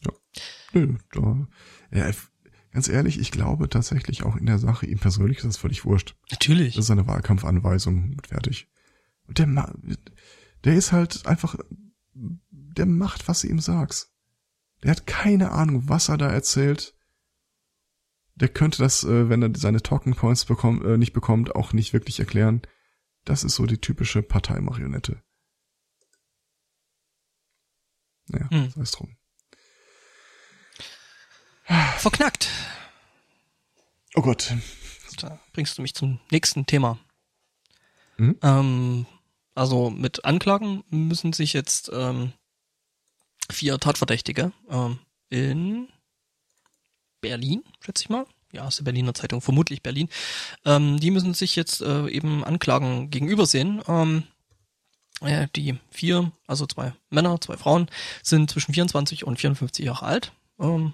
[0.04, 0.12] Ja.
[0.72, 1.46] Nö, da,
[1.90, 2.10] ja,
[2.72, 6.16] ganz ehrlich, ich glaube tatsächlich auch in der Sache, ihm persönlich ist das völlig wurscht.
[6.30, 6.74] Natürlich.
[6.74, 8.68] Das ist eine Wahlkampfanweisung fertig.
[9.26, 9.74] Und der,
[10.64, 11.56] der ist halt einfach,
[12.14, 14.12] der macht, was du ihm sagst.
[14.82, 16.96] Der hat keine Ahnung, was er da erzählt.
[18.34, 21.92] Der könnte das, äh, wenn er seine Talking Points bekommt, äh, nicht bekommt, auch nicht
[21.92, 22.62] wirklich erklären.
[23.24, 25.22] Das ist so die typische Parteimarionette.
[28.28, 28.70] Naja, hm.
[28.70, 29.16] sei es drum.
[31.98, 32.48] Verknackt.
[34.14, 34.54] Oh Gott.
[35.18, 36.98] Da bringst du mich zum nächsten Thema.
[38.16, 38.38] Hm?
[38.42, 39.06] Ähm,
[39.54, 42.32] also mit Anklagen müssen sich jetzt ähm,
[43.50, 44.98] vier Tatverdächtige ähm,
[45.28, 45.88] in
[47.20, 50.08] Berlin, schätze ich mal, ja, aus der Berliner Zeitung, vermutlich Berlin,
[50.64, 53.82] ähm, die müssen sich jetzt äh, eben Anklagen gegenübersehen.
[53.86, 54.24] Ähm,
[55.20, 57.88] äh, die vier, also zwei Männer, zwei Frauen,
[58.22, 60.92] sind zwischen 24 und 54 Jahre alt, ähm,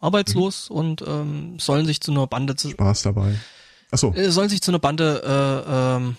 [0.00, 0.76] arbeitslos mhm.
[0.76, 3.36] und ähm, sollen sich zu einer Bande zu Spaß dabei.
[3.90, 4.12] Achso.
[4.14, 6.16] Äh, sollen sich zu einer Bande äh, ähm,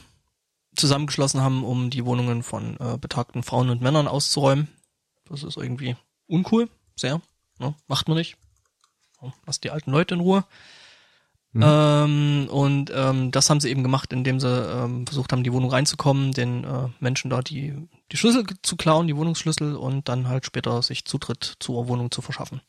[0.76, 4.68] zusammengeschlossen haben, um die Wohnungen von äh, betagten Frauen und Männern auszuräumen.
[5.28, 5.96] Das ist irgendwie
[6.28, 7.22] uncool, sehr.
[7.60, 7.76] Ne?
[7.88, 8.38] Macht man nicht.
[9.46, 10.44] Lasst die alten Leute in Ruhe.
[11.54, 11.64] Mhm.
[11.66, 15.70] Ähm, und ähm, das haben sie eben gemacht, indem sie ähm, versucht haben, die Wohnung
[15.70, 17.76] reinzukommen, den äh, Menschen da die,
[18.12, 22.22] die Schlüssel zu klauen, die Wohnungsschlüssel und dann halt später sich Zutritt zur Wohnung zu
[22.22, 22.62] verschaffen.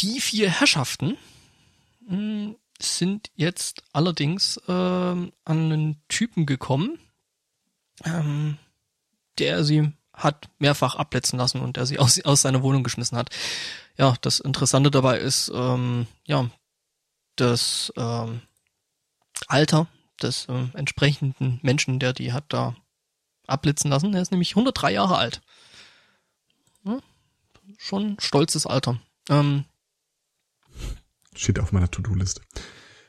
[0.00, 1.16] Die vier Herrschaften
[2.00, 6.98] mh, hm, sind jetzt allerdings ähm, an einen Typen gekommen,
[8.04, 8.58] ähm,
[9.38, 13.30] der sie hat mehrfach abletzen lassen und der sie aus, aus seiner Wohnung geschmissen hat.
[13.98, 16.50] Ja, das Interessante dabei ist, ähm, ja,
[17.36, 18.42] das ähm,
[19.46, 19.86] Alter
[20.22, 22.74] des ähm, entsprechenden Menschen, der die hat da
[23.46, 24.14] abblitzen lassen.
[24.14, 25.42] Er ist nämlich 103 Jahre alt.
[26.84, 26.98] Ja,
[27.78, 29.00] schon stolzes Alter.
[29.28, 29.64] Ähm,
[31.36, 32.40] Steht auf meiner To-Do-Liste.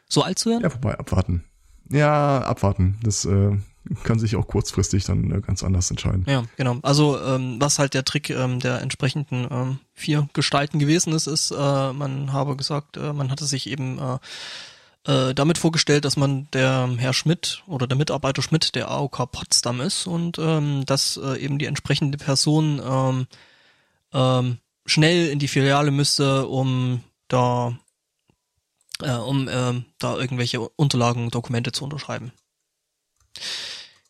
[0.10, 0.64] So alt zu werden?
[0.64, 1.44] Ja, vorbei, abwarten.
[1.90, 3.00] Ja, abwarten.
[3.04, 3.58] Das äh,
[4.04, 6.26] kann sich auch kurzfristig dann äh, ganz anders entscheiden.
[6.28, 6.80] Ja, genau.
[6.82, 11.52] Also ähm, was halt der Trick ähm, der entsprechenden ähm, vier Gestalten gewesen ist, ist,
[11.52, 14.18] äh, man habe gesagt, äh, man hatte sich eben äh,
[15.12, 19.82] äh, damit vorgestellt, dass man der Herr Schmidt oder der Mitarbeiter Schmidt der AOK Potsdam
[19.82, 23.28] ist und ähm, dass äh, eben die entsprechende Person ähm,
[24.14, 27.78] ähm, schnell in die Filiale müsste, um da
[29.02, 32.32] äh, um äh, da irgendwelche Unterlagen, Dokumente zu unterschreiben.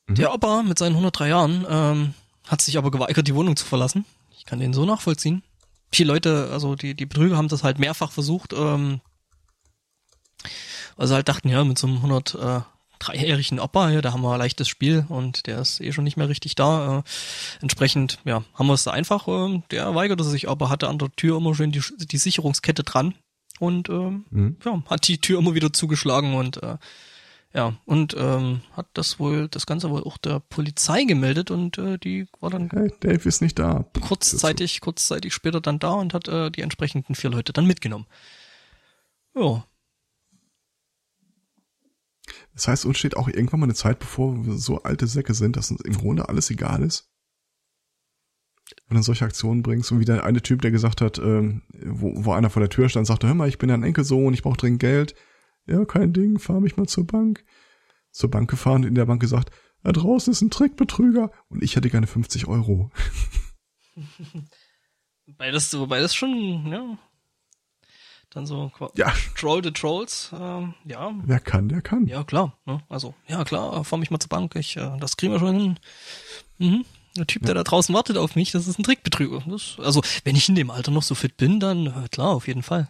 [0.08, 0.16] Mhm.
[0.16, 2.14] Der Opa mit seinen 103 Jahren ähm,
[2.48, 4.06] hat sich aber geweigert, die Wohnung zu verlassen.
[4.38, 5.44] Ich kann den so nachvollziehen.
[5.92, 9.00] Viele Leute, also die, die Betrüger haben das halt mehrfach versucht, ähm,
[10.96, 14.40] weil sie halt dachten, ja, mit so einem 103-jährigen Opa, ja, da haben wir ein
[14.40, 17.00] leichtes Spiel und der ist eh schon nicht mehr richtig da.
[17.00, 17.04] Äh,
[17.62, 19.28] entsprechend, ja, haben wir es da einfach.
[19.28, 23.14] Äh, der weigerte sich aber, hatte an der Tür immer schön die, die Sicherungskette dran
[23.60, 24.58] und ähm, mhm.
[24.64, 26.78] ja, hat die Tür immer wieder zugeschlagen und äh,
[27.54, 31.98] ja, und ähm, hat das wohl, das Ganze wohl auch der Polizei gemeldet und äh,
[31.98, 33.86] die war dann hey, Dave ist nicht da.
[34.02, 38.06] kurzzeitig, kurzzeitig später dann da und hat äh, die entsprechenden vier Leute dann mitgenommen.
[39.34, 39.66] Ja.
[42.54, 45.56] Das heißt, uns steht auch irgendwann mal eine Zeit, bevor wir so alte Säcke sind,
[45.56, 47.10] dass uns im Grunde alles egal ist.
[48.88, 52.14] Wenn du solche Aktionen bringst und wie der eine Typ, der gesagt hat, ähm, wo,
[52.26, 54.58] wo einer vor der Tür stand, sagte, hör mal, ich bin ein Enkelsohn, ich brauche
[54.58, 55.14] dringend Geld
[55.68, 57.46] ja, kein Ding, fahr mich mal zur Bank.
[58.12, 59.52] Zur Bank gefahren und in der Bank gesagt,
[59.84, 62.90] da draußen ist ein Trickbetrüger und ich hätte gerne 50 Euro.
[65.26, 66.98] wobei das, wobei das schon, ja,
[68.32, 69.14] dann so ja.
[69.36, 71.14] Troll the Trolls, ähm, ja.
[71.24, 72.08] Wer kann, der kann.
[72.08, 72.58] Ja, klar.
[72.66, 72.82] Ne?
[72.90, 75.80] Also, ja, klar, fahr mich mal zur Bank, ich, äh, das kriegen wir schon hin.
[76.58, 76.86] Mhm.
[77.18, 79.44] Der Typ, der da draußen wartet auf mich, das ist ein Trickbetrüger.
[79.48, 82.48] Das, also, wenn ich in dem Alter noch so fit bin, dann äh, klar, auf
[82.48, 82.90] jeden Fall.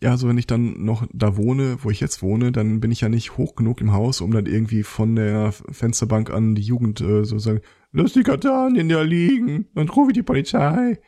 [0.00, 3.00] Ja, also wenn ich dann noch da wohne, wo ich jetzt wohne, dann bin ich
[3.00, 7.00] ja nicht hoch genug im Haus, um dann irgendwie von der Fensterbank an die Jugend
[7.00, 11.00] äh, so sagen, lass die Katanien da liegen, dann rufe ich die Polizei.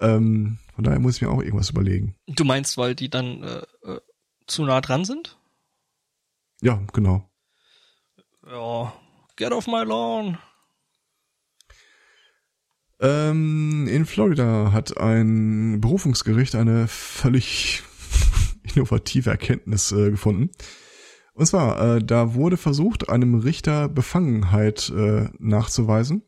[0.00, 2.16] Ähm, von daher muss ich mir auch irgendwas überlegen.
[2.26, 4.00] Du meinst, weil die dann äh, äh,
[4.48, 5.38] zu nah dran sind?
[6.60, 7.30] Ja, genau.
[8.44, 8.92] Ja,
[9.36, 10.38] get off my lawn.
[13.02, 17.82] Ähm, in Florida hat ein Berufungsgericht eine völlig
[18.62, 20.50] innovative Erkenntnis äh, gefunden.
[21.34, 26.22] Und zwar, äh, da wurde versucht, einem Richter Befangenheit äh, nachzuweisen,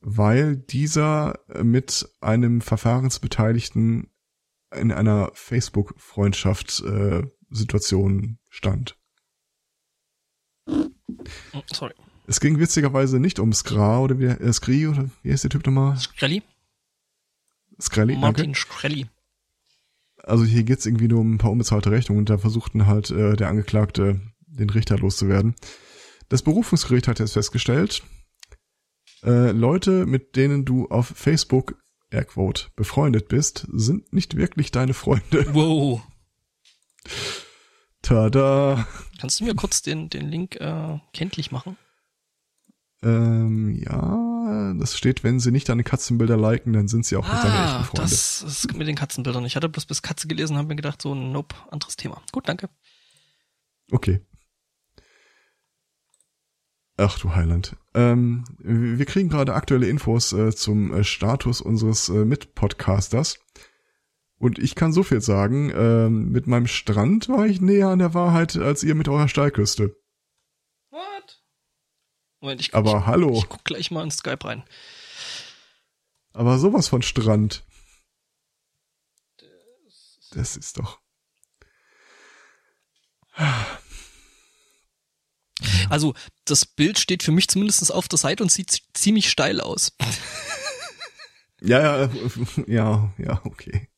[0.00, 4.10] weil dieser mit einem Verfahrensbeteiligten
[4.74, 7.22] in einer Facebook-Freundschaft äh,
[8.50, 8.98] stand.
[10.66, 11.94] Oh, sorry.
[12.26, 15.66] Es ging witzigerweise nicht um Skra oder wie, äh, Skri oder wie heißt der Typ
[15.66, 15.96] nochmal?
[15.96, 16.42] Skrelli.
[17.80, 18.60] Skrelli, Martin danke.
[18.60, 19.08] Skrelli
[20.24, 23.36] also hier geht's irgendwie nur um ein paar unbezahlte Rechnungen und da versuchten halt äh,
[23.36, 25.54] der Angeklagte den Richter loszuwerden.
[26.28, 28.02] Das Berufungsgericht hat jetzt festgestellt,
[29.24, 31.76] äh, Leute, mit denen du auf Facebook,
[32.10, 35.46] Airquote, befreundet bist, sind nicht wirklich deine Freunde.
[35.54, 36.02] Wow.
[38.02, 38.86] Tada.
[39.20, 41.76] Kannst du mir kurz den, den Link äh, kenntlich machen?
[43.02, 47.32] Ähm, ja, das steht, wenn sie nicht deine Katzenbilder liken, dann sind sie auch ah,
[47.32, 48.10] nicht deine ah, echten Freunde.
[48.10, 49.44] Das ist mit den Katzenbildern.
[49.44, 52.22] Ich hatte bloß bis Katze gelesen, habe mir gedacht, so, nope, anderes Thema.
[52.32, 52.68] Gut, danke.
[53.90, 54.20] Okay.
[56.96, 57.76] Ach du Heiland.
[57.94, 63.38] Ähm, wir kriegen gerade aktuelle Infos äh, zum äh, Status unseres äh, Mitpodcasters.
[64.38, 68.14] Und ich kann so viel sagen, ähm, mit meinem Strand war ich näher an der
[68.14, 69.96] Wahrheit als ihr mit eurer Steilküste.
[72.42, 73.38] Moment, ich, Aber ich, hallo.
[73.38, 74.64] Ich guck gleich mal in Skype rein.
[76.32, 77.64] Aber sowas von Strand.
[80.32, 81.00] Das ist doch.
[85.88, 86.14] Also,
[86.44, 89.92] das Bild steht für mich zumindest auf der Seite und sieht ziemlich steil aus.
[91.64, 92.10] Ja, ja,
[92.66, 93.88] ja, ja, okay.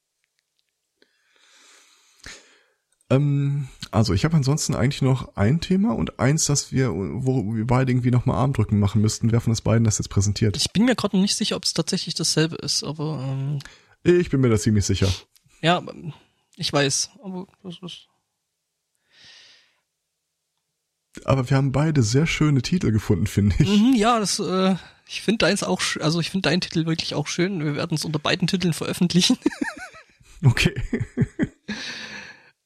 [3.11, 7.67] Ähm, also ich habe ansonsten eigentlich noch ein Thema und eins, das wir, wo wir
[7.67, 9.31] beide irgendwie nochmal Armdrücken machen müssten.
[9.31, 10.57] Wer von uns beiden das jetzt präsentiert?
[10.57, 13.59] Ich bin mir gerade noch nicht sicher, ob es tatsächlich dasselbe ist, aber ähm,
[14.03, 15.09] ich bin mir da ziemlich sicher.
[15.63, 15.83] Ja,
[16.57, 18.09] ich weiß, aber das ist.
[21.25, 23.69] Aber wir haben beide sehr schöne Titel gefunden, finde ich.
[23.69, 24.75] Mhm, ja, das, äh,
[25.07, 27.65] ich finde deins auch, also ich finde deinen Titel wirklich auch schön.
[27.65, 29.39] Wir werden es unter beiden Titeln veröffentlichen.
[30.45, 30.75] okay.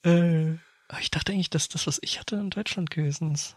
[0.05, 0.55] Äh,
[1.01, 3.57] ich dachte eigentlich, dass das, was ich hatte, in Deutschland gewesen ist.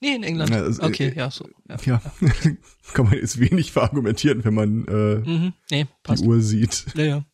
[0.00, 0.50] Nee, in England.
[0.50, 1.48] Ja, also, okay, äh, ja, so.
[1.68, 2.02] Ja, ja.
[2.92, 6.86] kann man jetzt wenig verargumentieren, wenn man äh, mhm, nee, die Uhr sieht.
[6.94, 7.24] Ja, ja.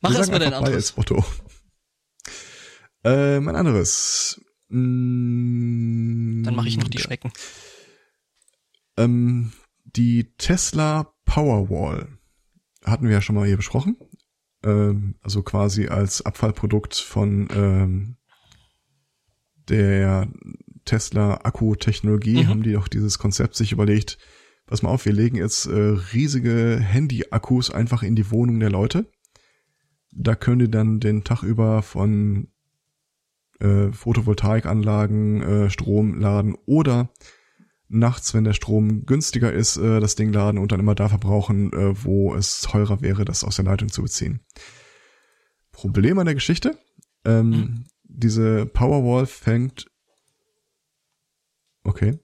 [0.00, 0.98] Mach erstmal dein anderes.
[0.98, 1.24] Otto.
[3.04, 4.40] Äh, mein anderes.
[4.68, 7.32] Mm, Dann mache ich noch die Schrecken.
[8.98, 9.52] Ähm,
[9.84, 12.18] die Tesla Powerwall
[12.84, 13.96] hatten wir ja schon mal hier besprochen
[14.64, 18.16] ähm, also quasi als Abfallprodukt von ähm,
[19.68, 20.28] der
[20.84, 22.48] Tesla Akkutechnologie mhm.
[22.48, 24.18] haben die doch dieses Konzept sich überlegt,
[24.66, 29.10] pass mal auf, wir legen jetzt äh, riesige Handy-Akkus einfach in die Wohnung der Leute.
[30.10, 32.48] Da können die dann den Tag über von
[33.60, 37.10] äh, Photovoltaikanlagen äh, Strom laden oder
[37.88, 41.72] nachts, wenn der Strom günstiger ist, äh, das Ding laden und dann immer da verbrauchen,
[41.72, 44.40] äh, wo es teurer wäre, das aus der Leitung zu beziehen.
[45.72, 46.78] Problem an der Geschichte,
[47.24, 47.84] ähm, mhm.
[48.04, 49.86] diese Powerwall fängt
[51.86, 52.18] Okay.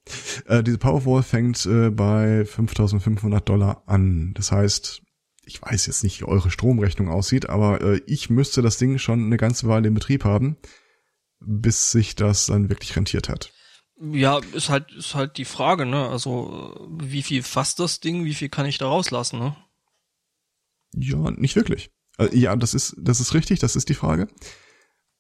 [0.46, 4.32] Äh, diese Powerwall fängt äh, bei 5.500 Dollar an.
[4.34, 5.02] Das heißt,
[5.44, 9.26] ich weiß jetzt nicht, wie eure Stromrechnung aussieht, aber äh, ich müsste das Ding schon
[9.26, 10.56] eine ganze Weile in Betrieb haben,
[11.40, 13.52] bis sich das dann wirklich rentiert hat.
[14.00, 16.08] Ja, ist halt, ist halt die Frage, ne?
[16.08, 19.56] Also, wie viel fasst das Ding, wie viel kann ich da rauslassen, ne?
[20.94, 21.90] Ja, nicht wirklich.
[22.18, 24.28] Äh, ja, das ist, das ist richtig, das ist die Frage.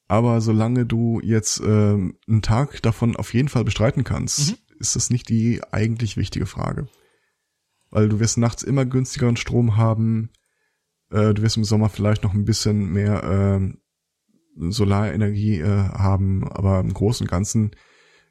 [0.08, 4.56] Aber solange du jetzt ähm, einen Tag davon auf jeden Fall bestreiten kannst, mhm.
[4.78, 6.88] ist das nicht die eigentlich wichtige Frage.
[7.90, 10.30] Weil du wirst nachts immer günstigeren Strom haben.
[11.10, 16.80] Äh, du wirst im Sommer vielleicht noch ein bisschen mehr äh, Solarenergie äh, haben, aber
[16.80, 17.72] im Großen und Ganzen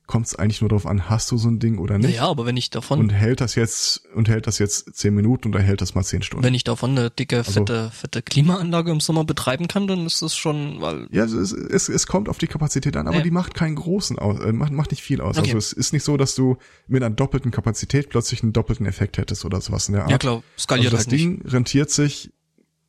[0.09, 2.15] kommt es eigentlich nur darauf an, hast du so ein Ding oder nicht.
[2.15, 5.49] Ja, aber wenn ich davon und hält das jetzt und hält das jetzt zehn Minuten
[5.49, 6.43] oder hält das mal zehn Stunden.
[6.43, 10.23] Wenn ich davon eine dicke also, fette fette Klimaanlage im Sommer betreiben kann, dann ist
[10.23, 13.23] das schon, weil ja, es, es, es kommt auf die Kapazität an, aber ja.
[13.23, 15.37] die macht keinen großen aus, äh, macht macht nicht viel aus.
[15.37, 15.49] Okay.
[15.49, 16.57] Also es ist nicht so, dass du
[16.87, 20.11] mit einer doppelten Kapazität plötzlich einen doppelten Effekt hättest oder sowas in der Art.
[20.11, 21.53] Ja klar, skaliert also das halt Ding nicht.
[21.53, 22.33] rentiert sich,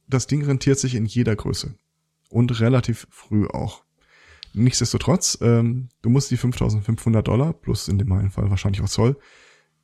[0.08, 1.74] das Ding rentiert sich in jeder Größe
[2.30, 3.84] und relativ früh auch.
[4.52, 9.16] Nichtsdestotrotz, ähm, du musst die 5500 Dollar, plus in dem meinen Fall wahrscheinlich auch Zoll,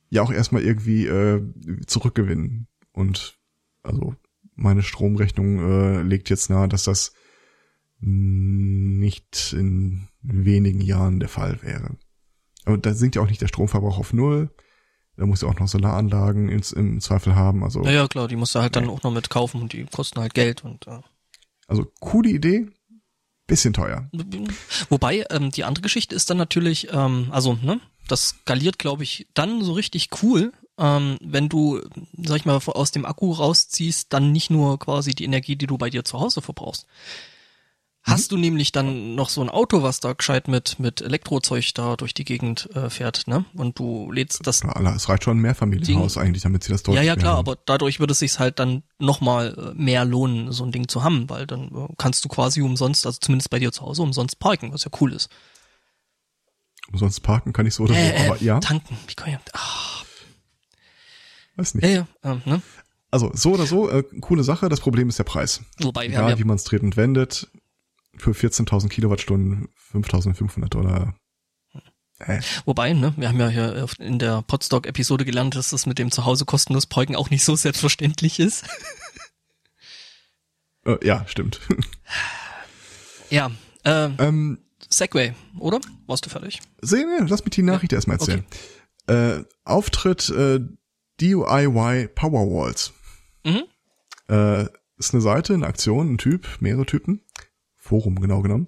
[0.09, 1.41] ja auch erstmal irgendwie äh,
[1.85, 2.67] zurückgewinnen.
[2.91, 3.37] Und
[3.83, 4.15] also
[4.55, 7.13] meine Stromrechnung äh, legt jetzt nahe, dass das
[7.99, 11.97] nicht in wenigen Jahren der Fall wäre.
[12.65, 14.51] Aber da sinkt ja auch nicht der Stromverbrauch auf null.
[15.15, 17.63] Da muss ja auch noch Solaranlagen ins, im Zweifel haben.
[17.63, 20.19] Also ja, klar, die musst du halt dann auch noch mit kaufen und die kosten
[20.19, 20.99] halt Geld und äh.
[21.67, 22.67] also coole Idee,
[23.47, 24.09] bisschen teuer.
[24.89, 29.27] Wobei, ähm, die andere Geschichte ist dann natürlich, ähm, also, ne, das skaliert, glaube ich,
[29.33, 31.81] dann so richtig cool, ähm, wenn du,
[32.23, 35.77] sag ich mal, aus dem Akku rausziehst, dann nicht nur quasi die Energie, die du
[35.77, 36.85] bei dir zu Hause verbrauchst,
[38.09, 41.97] Hast du nämlich dann noch so ein Auto, was da gescheit mit, mit Elektrozeug da
[41.97, 43.43] durch die Gegend äh, fährt, ne?
[43.53, 44.61] Und du lädst das.
[44.61, 46.23] Klar, es reicht schon ein Mehrfamilienhaus Ding.
[46.23, 47.39] eigentlich, damit sie das deutlich Ja, ja, klar, haben.
[47.39, 51.03] aber dadurch würde es sich halt dann nochmal äh, mehr lohnen, so ein Ding zu
[51.03, 54.39] haben, weil dann äh, kannst du quasi umsonst, also zumindest bei dir zu Hause, umsonst
[54.39, 55.29] parken, was ja cool ist.
[56.91, 58.59] Umsonst parken kann ich so oder so, äh, aber ja.
[58.61, 60.05] Tanken, wie kann ich, ach.
[61.57, 61.83] Weiß nicht.
[61.83, 62.61] Ja, ja, ähm, ne?
[63.11, 64.69] Also so oder so, äh, coole Sache.
[64.69, 65.61] Das Problem ist der Preis.
[65.79, 67.49] Wobei wir Egal, haben ja, wie man es dreht und wendet
[68.17, 71.15] für 14.000 Kilowattstunden 5.500 Dollar.
[72.19, 72.41] Äh.
[72.65, 76.45] Wobei, ne, wir haben ja hier in der Podstock-Episode gelernt, dass das mit dem Zuhause
[76.45, 78.65] kostenlos Parken auch nicht so selbstverständlich ist.
[80.85, 81.61] äh, ja, stimmt.
[83.29, 83.51] ja,
[83.83, 84.59] äh, ähm,
[84.89, 85.79] Segway, oder?
[86.07, 86.61] Warst du fertig?
[86.81, 87.97] Sehen wir, lass mich die Nachricht ja.
[87.97, 88.45] erstmal erzählen.
[89.07, 89.39] Okay.
[89.39, 90.59] Äh, Auftritt äh,
[91.21, 92.93] DIY Powerwalls.
[93.43, 93.63] Mhm.
[94.27, 94.65] Äh,
[94.97, 97.21] ist eine Seite, eine Aktion, ein Typ, mehrere Typen,
[97.87, 98.67] Forum genau genommen,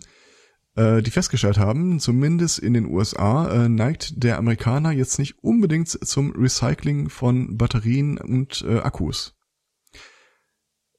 [0.76, 5.90] äh, die festgestellt haben, zumindest in den USA äh, neigt der Amerikaner jetzt nicht unbedingt
[5.90, 9.36] zum Recycling von Batterien und äh, Akkus.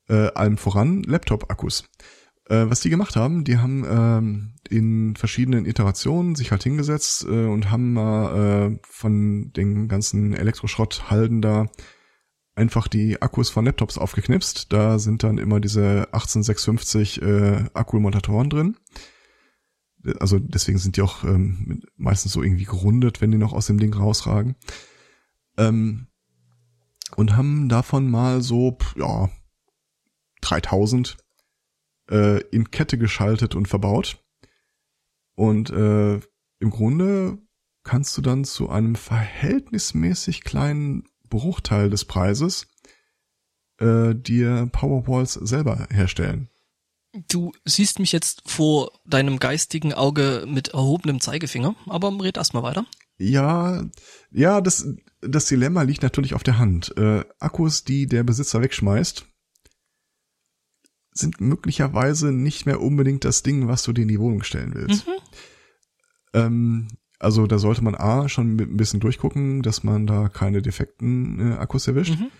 [0.08, 1.84] Äh, allem voran Laptop-Akkus.
[2.50, 7.46] Äh, was die gemacht haben, die haben ähm, in verschiedenen Iterationen sich halt hingesetzt äh,
[7.46, 11.68] und haben mal äh, von den ganzen Elektroschrotthalden da
[12.54, 14.72] einfach die Akkus von Laptops aufgeknipst.
[14.72, 18.76] Da sind dann immer diese 18650 äh, Akkumulatoren drin.
[20.18, 23.78] Also deswegen sind die auch ähm, meistens so irgendwie gerundet, wenn die noch aus dem
[23.78, 24.56] Ding rausragen.
[25.58, 26.06] Ähm,
[27.16, 29.28] und haben davon mal so, ja,
[30.42, 31.18] 3000
[32.10, 34.24] äh, in Kette geschaltet und verbaut.
[35.34, 37.38] Und äh, im Grunde
[37.82, 42.66] kannst du dann zu einem verhältnismäßig kleinen Bruchteil des Preises
[43.78, 46.50] äh, dir Powerwalls selber herstellen.
[47.28, 52.86] Du siehst mich jetzt vor deinem geistigen Auge mit erhobenem Zeigefinger, aber red erstmal weiter.
[53.18, 53.84] Ja,
[54.30, 54.86] ja, das,
[55.20, 56.96] das Dilemma liegt natürlich auf der Hand.
[56.96, 59.26] Äh, Akkus, die der Besitzer wegschmeißt,
[61.12, 65.06] sind möglicherweise nicht mehr unbedingt das Ding, was du dir in die Wohnung stellen willst.
[65.06, 65.12] Mhm.
[66.32, 66.88] Ähm,
[67.20, 71.54] also da sollte man A schon ein bisschen durchgucken, dass man da keine defekten äh,
[71.56, 72.18] Akkus erwischt.
[72.18, 72.30] Mhm.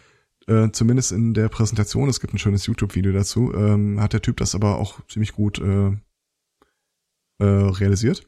[0.53, 4.39] Äh, zumindest in der Präsentation, es gibt ein schönes YouTube-Video dazu, ähm, hat der Typ
[4.39, 5.91] das aber auch ziemlich gut äh,
[7.39, 8.25] äh, realisiert.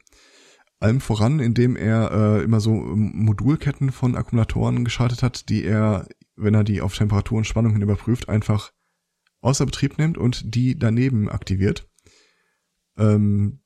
[0.79, 6.53] Allem voran, indem er äh, immer so Modulketten von Akkumulatoren geschaltet hat, die er, wenn
[6.53, 8.71] er die auf Temperatur und Spannung hin überprüft, einfach
[9.41, 11.89] außer Betrieb nimmt und die daneben aktiviert.
[12.95, 13.62] Ähm,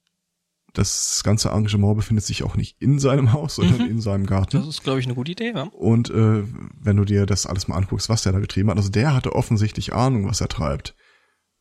[0.77, 3.91] das ganze Engagement befindet sich auch nicht in seinem Haus, sondern Mhm.
[3.91, 4.57] in seinem Garten.
[4.57, 5.63] Das ist, glaube ich, eine gute Idee, ja.
[5.63, 6.43] Und äh,
[6.79, 9.33] wenn du dir das alles mal anguckst, was der da betrieben hat, also der hatte
[9.35, 10.95] offensichtlich Ahnung, was er treibt.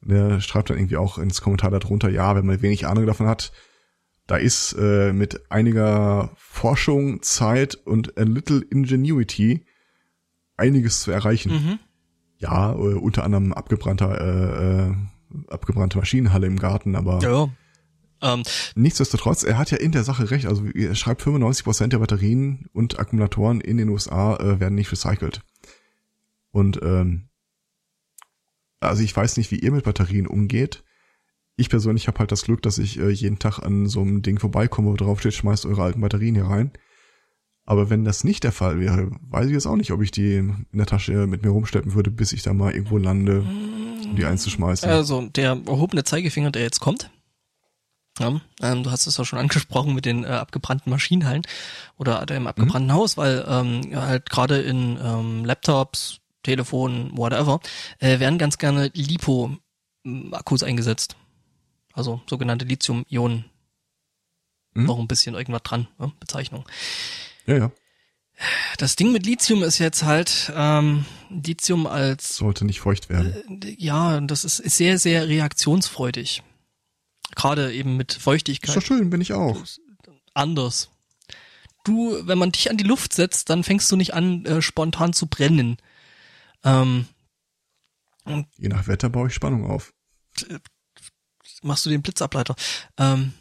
[0.02, 3.52] Der schreibt dann irgendwie auch ins Kommentar darunter, ja, wenn man wenig Ahnung davon hat,
[4.26, 9.64] da ist äh, mit einiger Forschung, Zeit und a little ingenuity
[10.56, 11.52] einiges zu erreichen.
[11.52, 11.78] Mhm.
[12.38, 14.94] Ja, äh, unter anderem abgebrannter, äh, äh,
[15.48, 17.48] abgebrannte Maschinenhalle im Garten, aber ja.
[18.22, 18.42] Ähm,
[18.74, 20.46] Nichtsdestotrotz, er hat ja in der Sache recht.
[20.46, 25.42] Also er schreibt 95% der Batterien und Akkumulatoren in den USA äh, werden nicht recycelt.
[26.50, 27.28] Und ähm,
[28.80, 30.84] also ich weiß nicht, wie ihr mit Batterien umgeht.
[31.56, 34.38] Ich persönlich habe halt das Glück, dass ich äh, jeden Tag an so einem Ding
[34.38, 36.72] vorbeikomme, wo drauf steht, schmeißt eure alten Batterien hier rein.
[37.64, 40.36] Aber wenn das nicht der Fall wäre, weiß ich jetzt auch nicht, ob ich die
[40.36, 44.24] in der Tasche mit mir rumschleppen würde, bis ich da mal irgendwo lande, um die
[44.24, 44.88] einzuschmeißen.
[44.88, 47.10] Also der erhobene Zeigefinger, der jetzt kommt.
[48.18, 51.42] Ja, ähm, du hast es ja schon angesprochen mit den äh, abgebrannten Maschinenhallen
[51.98, 57.60] oder dem abgebrannten Haus, weil ähm, halt gerade in ähm, Laptops, Telefonen, whatever,
[57.98, 61.16] äh, werden ganz gerne Lipo-Akkus eingesetzt.
[61.92, 63.44] Also sogenannte Lithium-Ionen.
[64.74, 64.84] Hm?
[64.84, 66.12] Noch ein bisschen irgendwas dran, ne?
[66.20, 66.64] Bezeichnung.
[67.46, 67.72] ja, ja.
[68.76, 73.60] Das Ding mit Lithium ist jetzt halt ähm, Lithium als Sollte nicht feucht werden.
[73.78, 76.42] ja, das ist, ist sehr, sehr reaktionsfreudig.
[77.36, 79.62] Gerade eben mit Ist Feuchtigkeit doch schön, bin ich auch.
[80.34, 80.90] anders.
[81.84, 85.12] Du, wenn man dich an die Luft setzt, dann fängst du nicht an, äh, spontan
[85.12, 85.76] zu brennen.
[86.64, 87.06] Ähm,
[88.58, 89.92] Je nach Wetter baue ich Spannung auf.
[91.62, 92.56] machst du den Blitzableiter.
[92.98, 93.34] Ähm,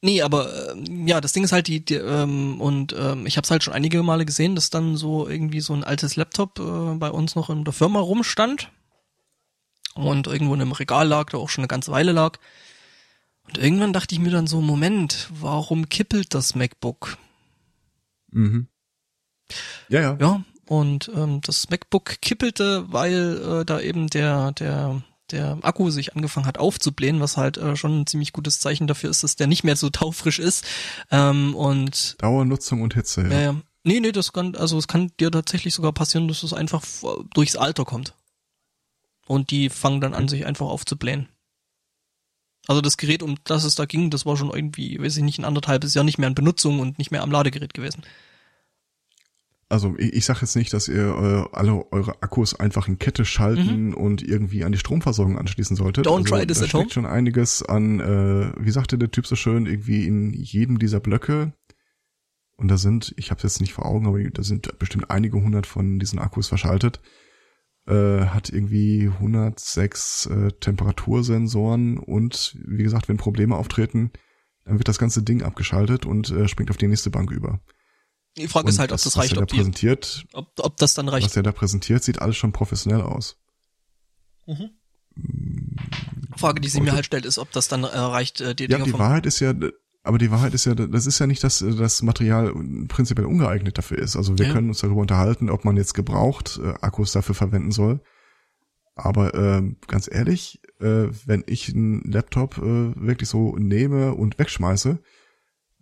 [0.00, 3.44] nee, aber ähm, ja, das Ding ist halt die, die ähm, und ähm, ich habe
[3.44, 6.94] es halt schon einige Male gesehen, dass dann so irgendwie so ein altes Laptop äh,
[6.94, 8.70] bei uns noch in der Firma rumstand
[9.96, 12.38] und irgendwo in einem Regal lag, der auch schon eine ganze Weile lag.
[13.46, 17.16] Und irgendwann dachte ich mir dann so, Moment, warum kippelt das MacBook?
[18.32, 18.68] Mhm.
[19.88, 20.16] Ja, ja.
[20.20, 26.16] Ja, und ähm, das MacBook kippelte, weil äh, da eben der, der, der Akku sich
[26.16, 29.46] angefangen hat aufzublähen, was halt äh, schon ein ziemlich gutes Zeichen dafür ist, dass der
[29.46, 30.64] nicht mehr so taufrisch ist.
[31.12, 33.50] Ähm, und Dauernutzung und Hitze, ja.
[33.50, 36.82] äh, nee, nee, das kann, also es kann dir tatsächlich sogar passieren, dass es einfach
[36.82, 38.14] v- durchs Alter kommt.
[39.26, 41.28] Und die fangen dann an, sich einfach aufzublähen.
[42.68, 45.38] Also das Gerät, um das es da ging, das war schon irgendwie, weiß ich nicht,
[45.38, 48.02] ein anderthalbes Jahr nicht mehr in Benutzung und nicht mehr am Ladegerät gewesen.
[49.68, 53.24] Also ich, ich sage jetzt nicht, dass ihr äh, alle eure Akkus einfach in Kette
[53.24, 56.06] schalten und irgendwie an die Stromversorgung anschließen solltet.
[56.06, 56.10] Mhm.
[56.10, 56.92] Don't also, try this da at steckt home.
[56.92, 61.52] schon einiges an, äh, wie sagte der Typ so schön, irgendwie in jedem dieser Blöcke.
[62.56, 65.36] Und da sind, ich habe es jetzt nicht vor Augen, aber da sind bestimmt einige
[65.36, 67.00] hundert von diesen Akkus verschaltet.
[67.86, 74.10] Äh, hat irgendwie 106 äh, Temperatursensoren und wie gesagt, wenn Probleme auftreten,
[74.64, 77.60] dann wird das ganze Ding abgeschaltet und äh, springt auf die nächste Bank über.
[78.36, 80.52] Die Frage und ist halt, ob das, was reicht, er da ob, die, präsentiert, ob,
[80.58, 81.26] ob das dann reicht.
[81.26, 83.38] was er da präsentiert, sieht alles schon professionell aus.
[86.36, 88.78] Frage, die sie mir halt stellt, ist, ob das dann äh, reicht, äh, die Ja,
[88.78, 89.54] Dinger die Wahrheit ist ja,
[90.06, 92.52] aber die Wahrheit ist ja, das ist ja nicht, dass das Material
[92.88, 94.16] prinzipiell ungeeignet dafür ist.
[94.16, 94.52] Also wir Ja.
[94.52, 98.00] können uns darüber unterhalten, ob man jetzt gebraucht äh, Akkus dafür verwenden soll.
[98.94, 102.62] Aber ähm, ganz ehrlich, äh, wenn ich einen Laptop äh,
[102.96, 104.98] wirklich so nehme und wegschmeiße,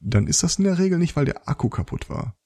[0.00, 2.36] dann ist das in der Regel nicht, weil der Akku kaputt war,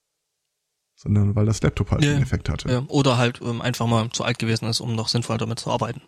[0.94, 2.12] sondern weil das Laptop halt Ja.
[2.12, 2.70] einen Effekt hatte.
[2.70, 5.70] Ja, oder halt ähm, einfach mal zu alt gewesen ist, um noch sinnvoll damit zu
[5.70, 6.02] arbeiten.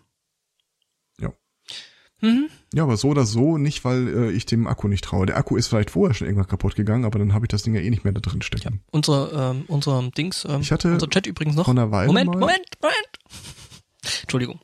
[2.20, 2.28] Ja.
[2.28, 2.48] Mhm.
[2.72, 5.26] Ja, aber so oder so nicht, weil äh, ich dem Akku nicht traue.
[5.26, 7.74] Der Akku ist vielleicht vorher schon irgendwann kaputt gegangen, aber dann habe ich das Ding
[7.74, 8.80] ja eh nicht mehr da drin stecken.
[8.92, 11.64] Unser, ähm, unser Dings, ähm, Ich hatte unser Chat übrigens noch.
[11.64, 14.20] Vor einer Weile Moment, mal, Moment, Moment.
[14.22, 14.60] Entschuldigung.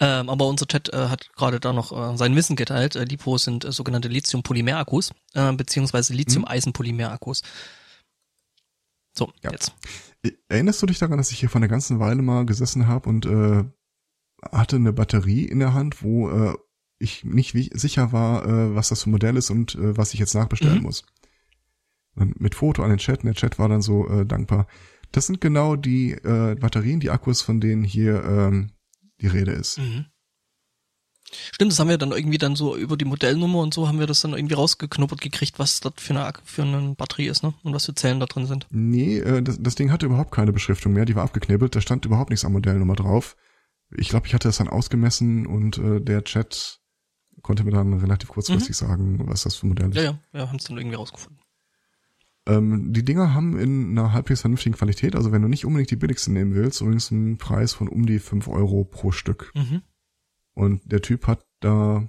[0.00, 2.96] Ähm, aber unser Chat äh, hat gerade da noch äh, sein Wissen geteilt.
[2.96, 7.42] Äh, Lipos sind äh, sogenannte Lithium-Polymer-Akkus, äh, beziehungsweise Lithium-Eisen-Polymer-Akkus.
[9.16, 9.50] So, Ja.
[9.50, 9.72] jetzt.
[10.48, 13.26] Erinnerst du dich daran, dass ich hier vor einer ganzen Weile mal gesessen habe und
[13.26, 13.64] äh,
[14.52, 16.54] hatte eine Batterie in der Hand, wo äh,
[16.98, 20.20] ich nicht sicher war, äh, was das für ein Modell ist und äh, was ich
[20.20, 20.82] jetzt nachbestellen Mhm.
[20.82, 21.04] muss.
[22.14, 24.66] Und mit Foto an den Chat, und der Chat war dann so äh, dankbar.
[25.12, 28.70] Das sind genau die äh, Batterien, die Akkus, von denen hier ähm,
[29.20, 29.78] die Rede ist.
[29.78, 30.06] Mhm.
[31.52, 34.06] Stimmt, das haben wir dann irgendwie dann so über die Modellnummer und so haben wir
[34.06, 37.52] das dann irgendwie rausgeknuppert gekriegt, was das für eine, für eine Batterie ist, ne?
[37.64, 38.66] Und was für Zellen da drin sind.
[38.70, 42.04] Nee, äh, das, das Ding hatte überhaupt keine Beschriftung mehr, die war abgeknibbelt, da stand
[42.04, 43.36] überhaupt nichts am Modellnummer drauf.
[43.94, 46.80] Ich glaube, ich hatte das dann ausgemessen und äh, der Chat
[47.42, 49.96] konnte mir dann relativ kurzfristig sagen, was das für ein Modell ist.
[49.96, 51.40] Ja, ja, ja, haben es dann irgendwie rausgefunden.
[52.48, 55.96] Ähm, die Dinger haben in einer halbwegs vernünftigen Qualität, also wenn du nicht unbedingt die
[55.96, 59.52] billigsten nehmen willst, übrigens einen Preis von um die 5 Euro pro Stück.
[59.54, 59.82] Mhm.
[60.54, 62.08] Und der Typ hat da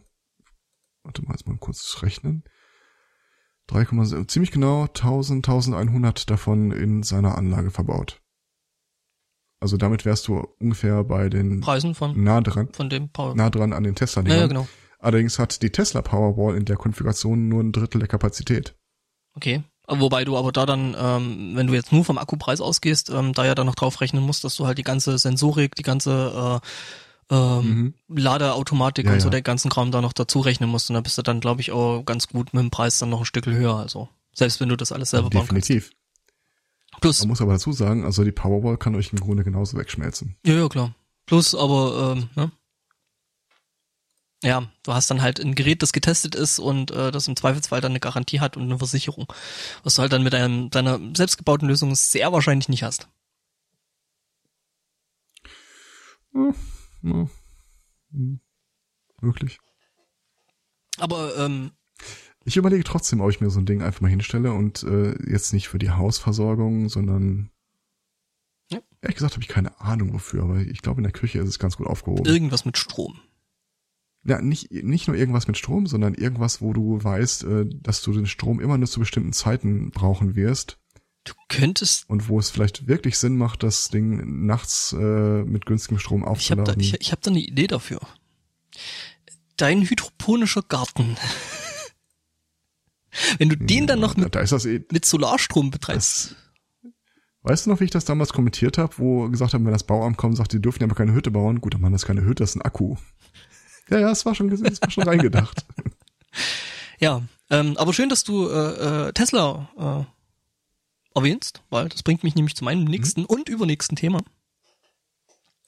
[1.07, 2.43] warte mal, jetzt mal kurz rechnen.
[3.67, 8.21] 3, ziemlich genau 1000, 1100 davon in seiner Anlage verbaut.
[9.59, 13.35] Also damit wärst du ungefähr bei den Preisen von, nah dran, von dem Power.
[13.35, 14.67] nah dran an den tesla ja, ja, genau.
[14.99, 18.75] Allerdings hat die Tesla Powerwall in der Konfiguration nur ein Drittel der Kapazität.
[19.35, 19.63] Okay.
[19.87, 23.45] Wobei du aber da dann, ähm, wenn du jetzt nur vom Akkupreis ausgehst, ähm, da
[23.45, 26.59] ja dann noch drauf rechnen musst, dass du halt die ganze Sensorik, die ganze
[27.29, 28.17] äh, ähm, Mhm.
[28.17, 29.31] Ladeautomatik Ja, und so ja.
[29.31, 30.89] den ganzen Kram da noch dazu rechnen musst.
[30.89, 33.19] Und da bist du dann, glaube ich, auch ganz gut mit dem Preis dann noch
[33.19, 33.75] ein Stück höher.
[33.75, 35.69] Also selbst wenn du das alles selber bauen kannst.
[35.69, 35.91] Definitiv.
[37.01, 40.35] Plus, Man muss aber dazu sagen, also die Powerwall kann euch im Grunde genauso wegschmelzen.
[40.45, 40.95] ja, ja, klar.
[41.25, 42.51] Plus, aber, ähm, ne?
[44.43, 47.81] Ja, du hast dann halt ein Gerät, das getestet ist und äh, das im Zweifelsfall
[47.81, 49.25] dann eine Garantie hat und eine Versicherung.
[49.83, 53.07] Was du halt dann mit einem, deiner selbstgebauten Lösung sehr wahrscheinlich nicht hast.
[56.33, 56.53] Ja,
[57.01, 57.27] ja.
[58.11, 58.39] Hm.
[59.21, 59.59] Wirklich.
[60.99, 61.71] Aber ähm,
[62.47, 65.51] Ich überlege trotzdem, ob ich mir so ein Ding einfach mal hinstelle und äh, jetzt
[65.51, 67.51] nicht für die Hausversorgung, sondern
[68.71, 68.79] Ja.
[69.01, 71.59] ehrlich gesagt habe ich keine Ahnung wofür, aber ich glaube in der Küche ist es
[71.59, 72.25] ganz gut aufgehoben.
[72.25, 73.19] irgendwas mit Strom.
[74.23, 78.13] Ja, nicht, nicht nur irgendwas mit Strom, sondern irgendwas, wo du weißt, äh, dass du
[78.13, 80.79] den Strom immer nur zu bestimmten Zeiten brauchen wirst
[81.25, 85.99] Du könntest, und wo es vielleicht wirklich Sinn macht, das Ding nachts äh, mit günstigem
[85.99, 86.79] Strom ich habe da, aufzuladen.
[86.81, 87.99] ich, ich hab da eine Idee dafür.
[89.57, 91.17] Dein hydroponischer Garten.
[93.37, 96.35] Wenn du den dann noch mit, da das eh, mit Solarstrom betreibst.
[97.43, 100.17] Weißt du noch, wie ich das damals kommentiert habe, wo gesagt haben, wenn das Bauamt
[100.17, 101.61] kommt, sagt, die dürfen ja aber keine Hütte bauen.
[101.61, 102.95] Gut, dann machen das keine Hütte, das ist ein Akku.
[103.89, 105.65] Ja, ja, es war schon, es war schon reingedacht.
[106.99, 112.35] Ja, ähm, aber schön, dass du äh, äh, Tesla äh, erwähnst, weil das bringt mich
[112.35, 114.21] nämlich zu meinem nächsten und übernächsten Thema.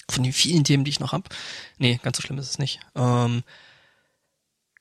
[0.09, 1.29] Von den vielen Themen, die ich noch hab.
[1.77, 2.79] Nee, ganz so schlimm ist es nicht.
[2.95, 3.43] Ähm,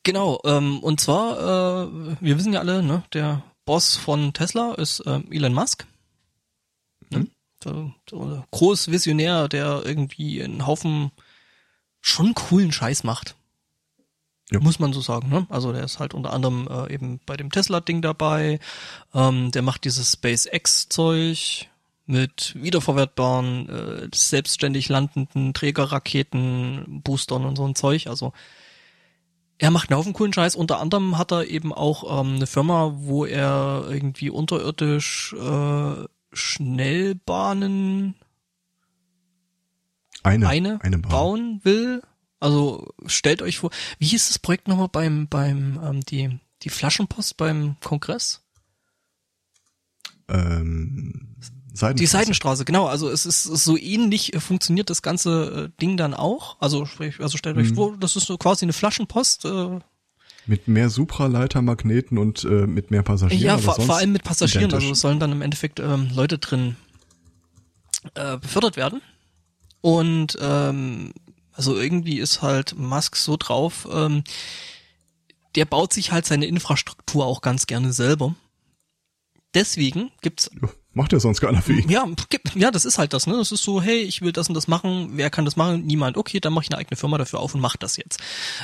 [0.09, 5.03] genau, ähm, und zwar, äh, wir wissen ja alle, ne, der Boss von Tesla ist
[5.05, 5.87] ähm, Elon Musk.
[7.11, 7.27] Ne?
[7.63, 11.11] So, so Großvisionär, der irgendwie einen Haufen
[12.01, 13.37] schon coolen Scheiß macht.
[14.51, 14.61] Ja.
[14.61, 15.47] Muss man so sagen, ne?
[15.51, 18.61] Also der ist halt unter anderem äh, eben bei dem Tesla-Ding dabei.
[19.13, 21.69] Ähm, der macht dieses SpaceX-Zeug
[22.07, 28.07] mit wiederverwertbaren, äh, selbstständig landenden Trägerraketen, Boostern und so ein Zeug.
[28.07, 28.33] Also
[29.59, 30.55] er macht einen Haufen coolen Scheiß.
[30.57, 38.15] Unter anderem hat er eben auch ähm, eine Firma, wo er irgendwie unterirdisch äh, Schnellbahnen
[40.23, 41.11] Eine, eine, eine Bahn.
[41.11, 42.03] bauen will.
[42.41, 47.37] Also stellt euch vor, wie hieß das Projekt nochmal beim beim ähm, die die Flaschenpost
[47.37, 48.45] beim Kongress?
[50.29, 51.37] Ähm,
[51.79, 51.95] Seidenstraße.
[52.03, 52.87] Die Seidenstraße, genau.
[52.87, 56.57] Also es ist so ähnlich äh, funktioniert das ganze äh, Ding dann auch.
[56.61, 57.75] Also sprich, also stellt euch Mhm.
[57.75, 59.45] vor, das ist so quasi eine Flaschenpost.
[59.47, 59.79] Äh,
[60.47, 63.43] Mit mehr Supraleitermagneten und äh, mit mehr Passagieren.
[63.43, 64.65] ja, vor, vor allem mit Passagieren.
[64.65, 64.85] identisch.
[64.85, 66.77] Also es sollen dann im Endeffekt ähm, Leute drin
[68.15, 69.01] äh, befördert werden.
[69.81, 71.13] Und ähm,
[71.53, 74.25] also irgendwie ist halt Musk so drauf, ähm,
[75.55, 78.35] der baut sich halt seine Infrastruktur auch ganz gerne selber.
[79.55, 80.69] Deswegen gibt's Ja,
[80.99, 81.89] Macht ja sonst keiner für ihn.
[81.89, 82.05] ja,
[82.57, 83.37] ja, das ist halt das, ne?
[83.37, 85.87] Das ist so, hey, ich will das und das machen, wer kann das machen?
[85.87, 86.17] Niemand.
[86.17, 88.19] Okay, dann mache ich eine eigene Firma dafür auf und mach das jetzt.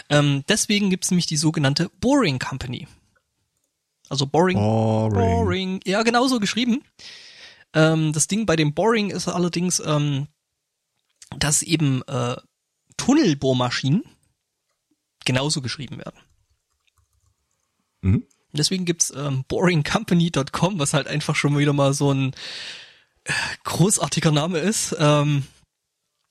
[0.08, 2.88] Ähm, deswegen gibt's nämlich die sogenannte Boring Company.
[4.08, 4.56] Also Boring.
[4.56, 5.12] Boring.
[5.12, 5.80] Boring.
[5.84, 6.82] Ja, genauso geschrieben.
[7.72, 10.26] Ähm, das Ding bei dem Boring ist allerdings, ähm,
[11.38, 12.34] dass eben äh,
[12.96, 14.02] Tunnelbohrmaschinen
[15.24, 16.18] genauso geschrieben werden.
[18.00, 18.26] Mhm.
[18.56, 22.34] Deswegen gibt's ähm, boringcompany.com, was halt einfach schon wieder mal so ein
[23.24, 23.32] äh,
[23.64, 24.94] großartiger Name ist.
[24.98, 25.44] Ähm,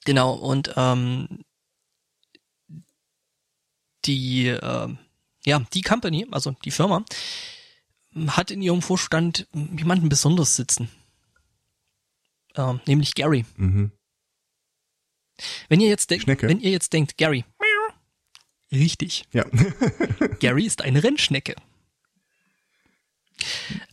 [0.06, 1.44] genau, und ähm,
[4.06, 4.98] die, ähm,
[5.46, 7.04] ja, die Company, also die Firma,
[8.28, 10.90] hat in ihrem Vorstand jemanden besonders sitzen.
[12.56, 13.46] Ähm, nämlich Gary.
[13.58, 13.92] Mhm.
[15.68, 17.44] Wenn ihr jetzt denkt, wenn ihr jetzt denkt, Gary,
[18.72, 19.26] richtig.
[19.34, 19.46] Ja.
[20.40, 21.56] Gary ist eine Rennschnecke.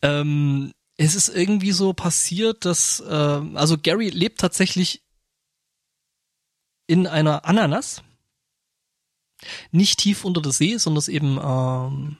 [0.02, 5.02] Ähm, es ist irgendwie so passiert, dass, ähm, also Gary lebt tatsächlich
[6.86, 8.02] in einer Ananas.
[9.70, 12.18] Nicht tief unter der See, sondern es eben, ähm,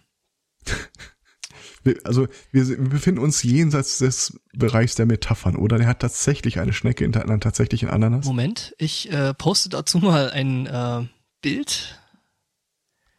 [2.05, 5.79] also wir, wir befinden uns jenseits des Bereichs der Metaphern, oder?
[5.79, 8.25] Der hat tatsächlich eine Schnecke in einer tatsächlichen Ananas.
[8.25, 11.07] Moment, ich äh, poste dazu mal ein äh,
[11.43, 12.01] Bild.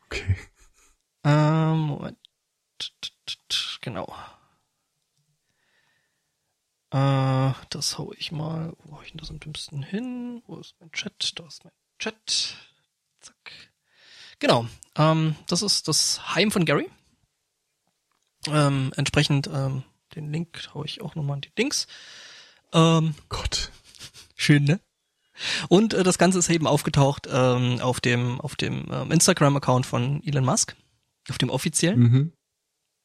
[0.05, 0.37] Okay.
[1.23, 2.17] Ähm, Moment.
[3.81, 4.13] Genau.
[6.91, 8.73] Äh, das hau ich mal.
[8.83, 10.43] Wo hau ich denn das am dümmsten hin?
[10.45, 11.39] Wo ist mein Chat?
[11.39, 12.55] Da ist mein Chat.
[13.21, 13.71] Zack.
[14.39, 14.67] Genau.
[14.95, 16.89] Ähm, das ist das Heim von Gary.
[18.47, 19.83] Ähm, entsprechend ähm,
[20.15, 21.87] den Link hau ich auch nochmal in die Links.
[22.73, 23.71] Ähm, Gott.
[24.35, 24.79] Schön, ne?
[25.69, 30.21] Und äh, das Ganze ist eben aufgetaucht ähm, auf dem auf dem ähm, Instagram-Account von
[30.23, 30.75] Elon Musk,
[31.29, 31.99] auf dem offiziellen.
[31.99, 32.33] Mhm.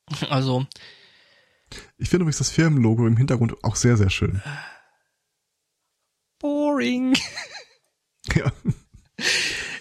[0.30, 0.66] Also
[1.98, 4.42] Ich finde übrigens das Firmenlogo im Hintergrund auch sehr, sehr schön.
[6.38, 7.16] boring.
[8.34, 8.50] Ja.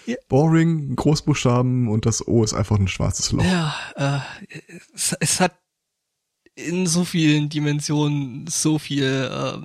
[0.06, 0.16] Ja.
[0.28, 3.44] Boring, Großbuchstaben und das O ist einfach ein schwarzes Loch.
[3.44, 4.20] Ja, äh,
[4.94, 5.58] es, es hat
[6.54, 9.02] in so vielen Dimensionen so viel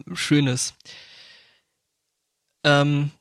[0.10, 0.74] äh, Schönes.
[2.64, 3.12] Ähm,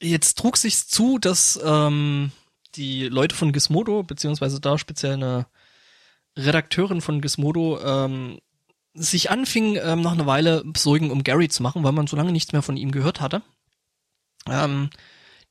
[0.00, 2.30] jetzt trug sich's zu, dass ähm,
[2.76, 5.46] die Leute von Gizmodo, beziehungsweise da speziell eine
[6.36, 8.38] Redakteurin von Gizmodo, ähm,
[8.94, 12.32] sich anfing, ähm, nach einer Weile Sorgen um Gary zu machen, weil man so lange
[12.32, 13.42] nichts mehr von ihm gehört hatte.
[14.48, 14.90] Ähm,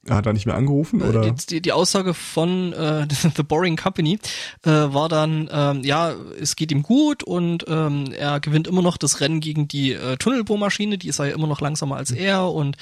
[0.09, 1.21] Hat er nicht mehr angerufen oder?
[1.21, 4.19] die, die, die Aussage von äh, The Boring Company
[4.63, 8.97] äh, war dann, ähm, ja, es geht ihm gut und ähm, er gewinnt immer noch
[8.97, 12.77] das Rennen gegen die äh, Tunnelbohrmaschine, die ist ja immer noch langsamer als er und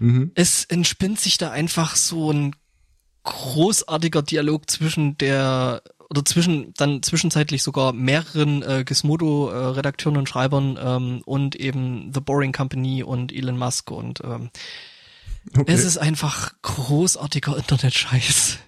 [0.00, 0.32] Mhm.
[0.34, 2.56] es entspinnt sich da einfach so ein
[3.24, 11.22] großartiger Dialog zwischen der oder zwischen dann zwischenzeitlich sogar mehreren äh, Gizmodo-Redakteuren und Schreibern ähm,
[11.24, 14.50] und eben The Boring Company und Elon Musk und ähm,
[15.56, 15.72] Okay.
[15.72, 18.58] es ist einfach großartiger Internetscheiß.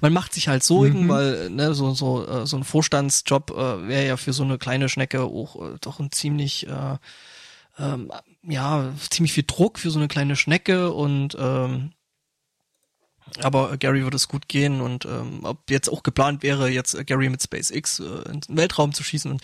[0.00, 1.08] Man macht sich halt Sorgen, Mhm.
[1.08, 4.88] weil ne, so so äh, so ein Vorstandsjob äh, wäre ja für so eine kleine
[4.88, 6.96] Schnecke auch äh, doch ein ziemlich äh,
[7.78, 8.10] ähm,
[8.42, 11.92] ja ziemlich viel Druck für so eine kleine Schnecke und ähm,
[13.42, 17.04] aber Gary würde es gut gehen und ähm, ob jetzt auch geplant wäre, jetzt äh,
[17.04, 19.42] Gary mit SpaceX äh, in den Weltraum zu schießen und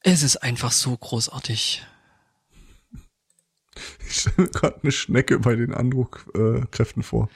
[0.00, 1.84] es ist einfach so großartig.
[4.06, 7.28] Ich stelle mir gerade eine Schnecke bei den Andruckkräften vor.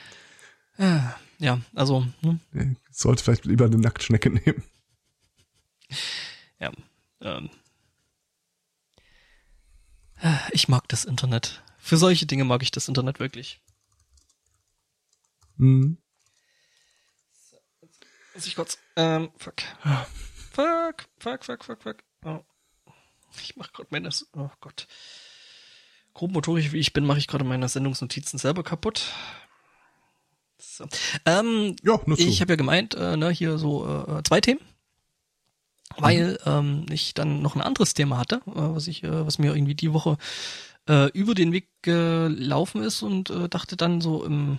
[0.79, 1.01] Äh,
[1.39, 4.63] ja, also ne, Nee, Sollte vielleicht lieber eine Nacktschnecke nehmen.
[6.59, 6.71] Ja.
[7.21, 7.51] Ähm.
[10.21, 11.63] Äh, Ich mag das Internet.
[11.79, 13.61] Für solche Dinge mag ich das Internet wirklich.
[15.57, 15.99] Mhm.
[18.35, 18.79] Muss ich kurz.
[18.97, 19.57] Ähm, fuck.
[20.53, 21.97] Fuck, fuck, fuck, fuck, fuck.
[22.25, 22.41] Oh.
[23.41, 24.11] Ich mach gerade meine.
[24.37, 24.87] Oh Gott.
[26.15, 29.13] Grobmotorisch wie ich bin, mache ich gerade meine Sendungsnotizen selber kaputt.
[30.59, 30.87] So.
[31.27, 32.01] Ähm, Ja.
[32.17, 34.61] Ich habe ja gemeint, äh, ne, hier so äh, zwei Themen.
[35.99, 39.55] Weil ähm, ich dann noch ein anderes Thema hatte, äh, was ich, äh, was mir
[39.55, 40.17] irgendwie die Woche
[40.89, 44.59] äh, über den Weg gelaufen ist und äh, dachte dann so im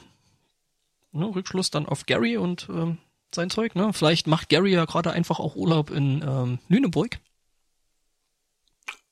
[1.13, 2.97] ne, Rückschluss dann auf Gary und ähm,
[3.33, 3.75] sein Zeug.
[3.75, 3.93] Ne?
[3.93, 7.19] Vielleicht macht Gary ja gerade einfach auch Urlaub in ähm, Lüneburg.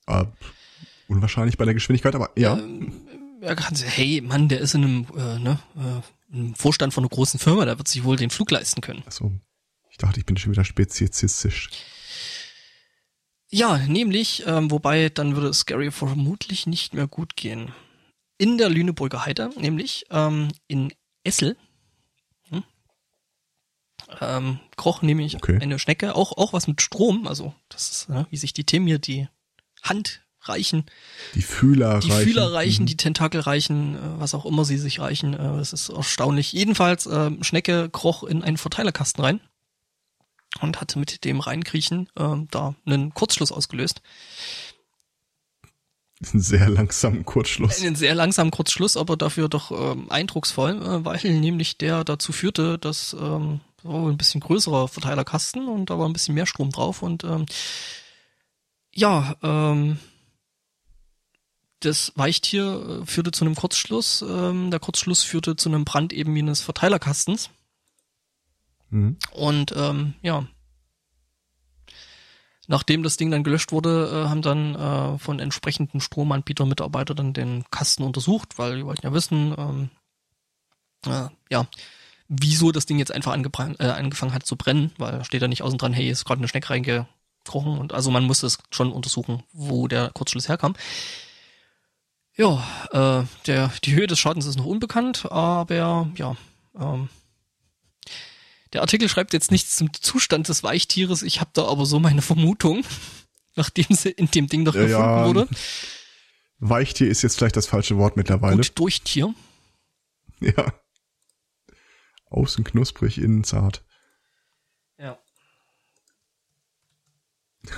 [0.07, 0.25] Äh,
[1.07, 2.57] unwahrscheinlich bei der Geschwindigkeit, aber ja.
[2.57, 2.93] Ähm,
[3.41, 7.03] er kann sagen, hey Mann, der ist in einem, äh, ne, äh, im Vorstand von
[7.03, 9.03] einer großen Firma, der wird sich wohl den Flug leisten können.
[9.05, 9.31] Achso.
[9.89, 11.69] Ich dachte, ich bin schon wieder speziesistisch.
[13.49, 17.73] Ja, nämlich, ähm, wobei dann würde es Gary vermutlich nicht mehr gut gehen.
[18.37, 20.93] In der Lüneburger Heide, nämlich ähm, in
[21.23, 21.57] Essel,
[24.19, 25.59] ähm, kroch nämlich Okay.
[25.61, 28.87] eine Schnecke, auch auch was mit Strom, also das ist, ne, wie sich die Themen
[28.87, 29.27] hier die
[29.81, 30.85] Hand reichen,
[31.35, 32.27] Die Fühler die reichen.
[32.27, 32.87] Fühler reichen, Mhm.
[32.87, 36.51] die Tentakel reichen, äh, was auch immer sie sich reichen, äh, das ist erstaunlich.
[36.51, 39.39] Jedenfalls, äh, Schnecke kroch in einen Verteilerkasten rein
[40.59, 44.01] und hatte mit dem Reinkriechen äh, da einen Kurzschluss ausgelöst.
[46.19, 47.81] Ist ein sehr langsamen Kurzschluss.
[47.81, 52.77] Einen sehr langsamen Kurzschluss, aber dafür doch ähm, eindrucksvoll, äh, weil nämlich der dazu führte,
[52.77, 57.01] dass ähm, wohl ein bisschen größerer Verteilerkasten und da war ein bisschen mehr Strom drauf
[57.01, 57.45] und ähm,
[58.93, 59.99] ja, ähm,
[61.79, 64.21] das Weichtier äh, führte zu einem Kurzschluss.
[64.21, 67.49] Ähm, der Kurzschluss führte zu einem Brand eben jenes Verteilerkastens.
[68.89, 69.17] Mhm.
[69.31, 70.45] Und ähm, ja,
[72.67, 77.33] nachdem das Ding dann gelöscht wurde, äh, haben dann äh, von entsprechenden Stromanbietern Mitarbeiter dann
[77.33, 79.89] den Kasten untersucht, weil die wollten ja wissen, ähm,
[81.05, 81.67] äh, ja,
[82.33, 85.63] wieso das Ding jetzt einfach äh, angefangen hat zu brennen, weil da steht da nicht
[85.63, 89.43] außen dran, hey, ist gerade eine Schnecke reingekrochen und also man musste es schon untersuchen,
[89.51, 90.75] wo der Kurzschluss herkam.
[92.37, 95.75] Ja, äh, der, die Höhe des Schadens ist noch unbekannt, aber
[96.15, 96.37] ja,
[96.79, 97.09] ähm,
[98.71, 102.21] der Artikel schreibt jetzt nichts zum Zustand des Weichtieres, ich habe da aber so meine
[102.21, 102.85] Vermutung,
[103.57, 105.25] nachdem sie in dem Ding doch Ja, gefunden ja.
[105.25, 105.47] wurde.
[106.59, 108.55] Weichtier ist jetzt vielleicht das falsche Wort mittlerweile.
[108.57, 109.33] Gut durch Tier.
[110.39, 110.73] Ja.
[112.31, 113.83] Außen knusprig, innen zart.
[114.97, 115.19] Ja.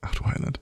[0.00, 0.60] Ach du Heiland.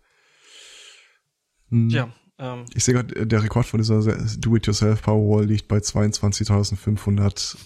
[1.71, 1.89] Hm.
[1.89, 4.01] Ja, Ähm, Ich sehe gerade, der Rekord von dieser
[4.39, 7.57] Do-It-Yourself Powerwall liegt bei 22.500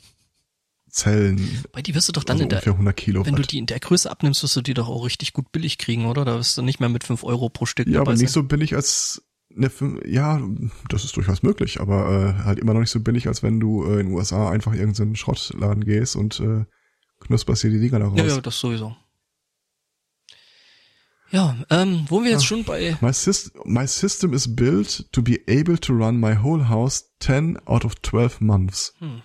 [0.91, 1.65] Zellen.
[1.73, 3.27] bei die wirst du doch dann also in der, ungefähr 100 Kilowatt.
[3.27, 5.79] wenn du die in der Größe abnimmst, wirst du die doch auch richtig gut billig
[5.79, 6.25] kriegen, oder?
[6.25, 8.43] Da wirst du nicht mehr mit 5 Euro pro Stück ja, dabei aber nicht sein.
[8.43, 9.23] so billig als
[9.57, 9.71] eine,
[10.07, 10.41] ja,
[10.89, 12.11] das ist durchaus möglich, aber
[12.41, 14.75] äh, halt immer noch nicht so billig, als wenn du äh, in den USA einfach
[14.75, 16.65] irgendeinen Schrottladen gehst und äh,
[17.21, 18.19] knusperst dir die Dinger da raus.
[18.19, 18.97] Ja, ja, das sowieso.
[21.31, 22.49] Ja, ähm, wo wir jetzt Ja.
[22.49, 26.69] schon bei My, syst my system is built to be able to run my whole
[26.69, 28.95] house 10 out of 12 months.
[28.99, 29.23] Hm.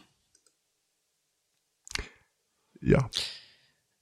[2.82, 3.10] Ja,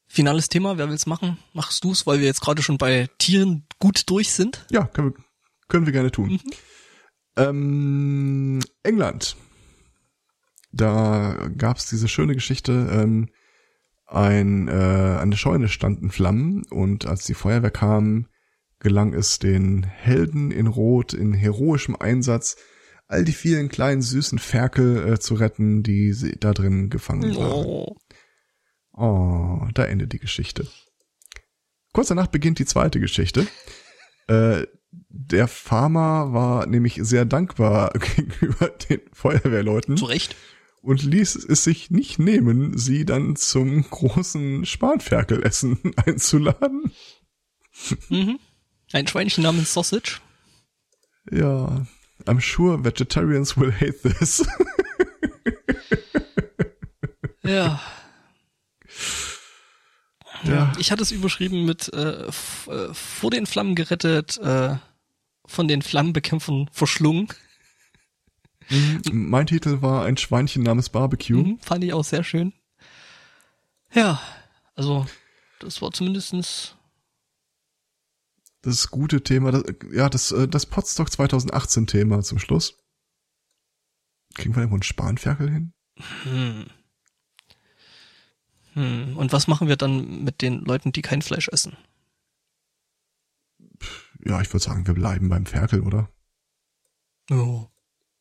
[0.07, 1.37] finales Thema, wer will's machen?
[1.53, 4.65] Machst du's, weil wir jetzt gerade schon bei Tieren gut durch sind?
[4.71, 5.23] ja, können wir,
[5.67, 6.31] können wir gerne tun.
[6.31, 6.39] Mhm.
[7.37, 9.37] Ähm, England.
[10.71, 13.29] Da gab's diese schöne Geschichte, ähm,
[14.05, 14.71] ein, äh,
[15.19, 18.27] eine Scheune stand in Flammen und als die Feuerwehr kam,
[18.79, 22.57] gelang es den Helden in Rot in heroischem Einsatz,
[23.07, 27.65] all die vielen kleinen süßen Ferkel äh, zu retten, die sie da drin gefangen waren.
[27.65, 27.95] Oh.
[28.93, 30.67] Oh, da endet die Geschichte.
[31.93, 33.47] Kurz danach beginnt die zweite Geschichte.
[34.27, 40.35] Äh, der Farmer war nämlich sehr dankbar gegenüber den Feuerwehrleuten Zu Recht.
[40.81, 46.91] und ließ es sich nicht nehmen, sie dann zum großen Spanferkelessen einzuladen.
[48.09, 48.39] Mhm.
[48.93, 50.19] Ein Schweinchen namens Sausage.
[51.29, 51.85] Ja,
[52.25, 54.45] I'm sure vegetarians will hate this.
[57.43, 57.79] Ja.
[60.43, 60.71] Ja.
[60.77, 64.75] Ich hatte es überschrieben mit äh, äh, vor den Flammen gerettet, äh,
[65.45, 67.27] von den Flammenbekämpfern verschlungen.
[69.11, 71.37] mein Titel war ein Schweinchen namens Barbecue.
[71.37, 72.53] Mhm, fand ich auch sehr schön.
[73.93, 74.21] Ja,
[74.75, 75.05] also
[75.59, 76.75] das war zumindestens
[78.61, 82.77] Das gute Thema, das, ja, das, äh, das Potstock 2018 Thema zum Schluss.
[84.35, 85.73] Kriegen wir irgendwo einen Spanferkel hin?
[86.23, 86.65] Hm.
[88.77, 89.17] Hm.
[89.17, 91.75] Und was machen wir dann mit den Leuten, die kein Fleisch essen?
[94.23, 96.09] Ja, ich würde sagen, wir bleiben beim Ferkel, oder?
[97.31, 97.65] Oh.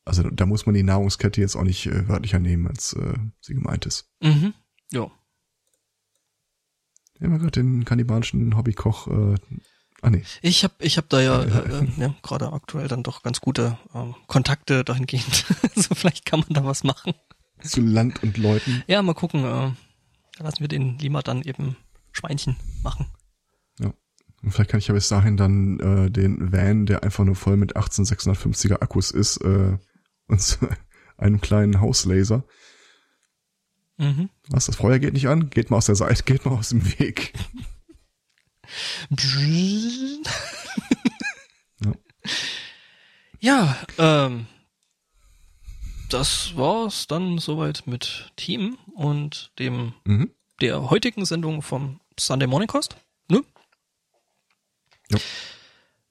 [0.07, 3.53] Also da muss man die Nahrungskette jetzt auch nicht äh, wörtlicher nehmen, als äh, sie
[3.53, 4.09] gemeint ist.
[4.23, 4.55] Mhm.
[4.93, 5.11] Ja.
[7.19, 9.35] Wir haben gerade den kannibalischen Hobbykoch, äh,
[10.01, 13.23] ah nee, Ich habe ich hab da ja, äh, äh, ja gerade aktuell dann doch
[13.23, 15.45] ganz gute ähm, Kontakte dahingehend.
[15.77, 17.12] also vielleicht kann man da was machen.
[17.62, 18.83] zu Land und Leuten.
[18.87, 19.45] Ja, mal gucken.
[19.45, 19.73] Äh,
[20.45, 21.77] lassen wir den Lima dann eben
[22.13, 23.07] Schweinchen machen.
[24.43, 27.57] Und vielleicht kann ich ja bis dahin dann äh, den Van, der einfach nur voll
[27.57, 29.77] mit 18650er Akkus ist, äh,
[30.29, 30.59] und
[31.17, 32.45] einem kleinen Hauslaser.
[33.97, 34.31] Mhm.
[34.49, 35.51] Was, das Feuer geht nicht an?
[35.51, 37.33] Geht mal aus der Seite, geht mal aus dem Weg.
[41.81, 41.93] Ja.
[43.41, 44.47] Ja, ähm,
[46.16, 50.30] das war's dann soweit mit Team und dem Mhm.
[50.62, 52.97] der heutigen Sendung vom Sunday Morning Cost.
[53.28, 53.43] Ne?
[55.10, 55.18] Ja.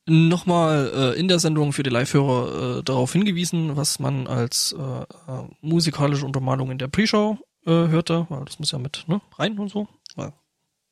[0.07, 4.81] Nochmal äh, in der Sendung für die Live-Hörer äh, darauf hingewiesen, was man als äh,
[4.81, 9.57] äh, musikalische Untermalung in der Pre-Show äh, hörte, weil das muss ja mit ne, rein
[9.57, 9.87] und so.
[10.15, 10.33] Weil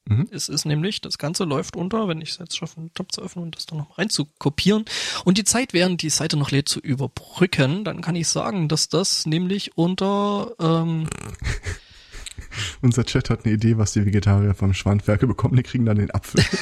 [0.05, 0.27] Mhm.
[0.31, 3.21] es ist nämlich, das Ganze läuft unter, wenn ich es jetzt schaffe, einen Tab zu
[3.21, 4.85] öffnen und das dann noch rein zu kopieren
[5.23, 8.89] und die Zeit, während die Seite noch lädt, zu überbrücken, dann kann ich sagen, dass
[8.89, 11.07] das nämlich unter ähm,
[12.81, 15.55] Unser Chat hat eine Idee, was die Vegetarier vom Schwanferkel bekommen.
[15.55, 16.43] Die kriegen dann den Apfel.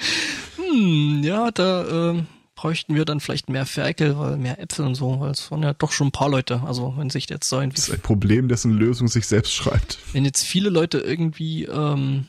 [0.56, 2.26] Hm, ja, da ähm,
[2.60, 5.72] bräuchten wir dann vielleicht mehr Ferkel, weil mehr Äpfel und so, weil es waren ja
[5.72, 6.62] doch schon ein paar Leute.
[6.66, 9.98] Also wenn sich jetzt so Das irgendwie, ist ein Problem, dessen Lösung sich selbst schreibt.
[10.12, 12.26] wenn jetzt viele Leute irgendwie ähm,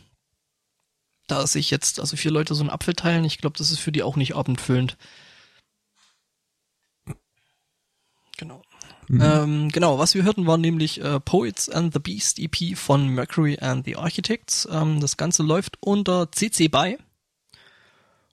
[1.27, 3.91] da sich jetzt, also vier Leute so einen Apfel teilen, ich glaube, das ist für
[3.91, 4.95] die auch nicht abendfüllend.
[8.37, 8.61] Genau.
[9.09, 13.57] Ähm, genau, was wir hörten, war nämlich äh, Poets and the Beast EP von Mercury
[13.59, 14.65] and the Architects.
[14.71, 16.99] Ähm, das Ganze läuft unter CC BY,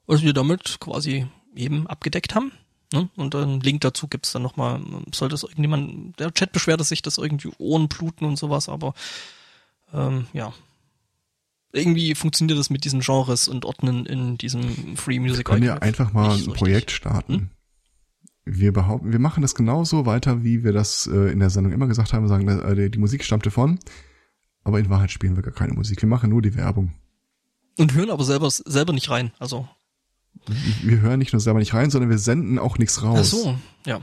[0.07, 2.51] was wir damit quasi eben abgedeckt haben.
[2.93, 3.09] Ne?
[3.15, 4.81] Und einen Link dazu gibt's dann nochmal,
[5.13, 8.93] sollte es irgendjemand, der Chat beschwerte sich, dass irgendwie Ohren bluten und sowas, aber
[9.93, 10.53] ähm, ja.
[11.71, 15.73] Irgendwie funktioniert das mit diesen Genres und Ordnen in diesem Free Music Wir können ja
[15.73, 17.51] Archive einfach mal so ein Projekt starten.
[18.43, 21.85] Wir behaupten, wir machen das genauso weiter, wie wir das äh, in der Sendung immer
[21.85, 22.23] gesagt haben.
[22.23, 23.77] Wir sagen, äh, die, die Musik stammte von,
[24.63, 26.01] aber in Wahrheit spielen wir gar keine Musik.
[26.01, 26.95] Wir machen nur die Werbung.
[27.77, 29.31] Und hören aber selber, selber nicht rein.
[29.37, 29.67] Also
[30.81, 33.19] Wir hören nicht nur selber nicht rein, sondern wir senden auch nichts raus.
[33.19, 34.01] Ach so, ja.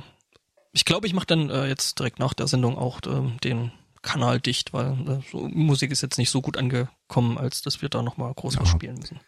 [0.72, 3.72] Ich glaube, ich mache dann äh, jetzt direkt nach der Sendung auch ähm, den
[4.02, 7.88] Kanal dicht, weil äh, so, Musik ist jetzt nicht so gut angekommen, als dass wir
[7.88, 8.60] da nochmal groß Ja.
[8.60, 9.18] was spielen müssen.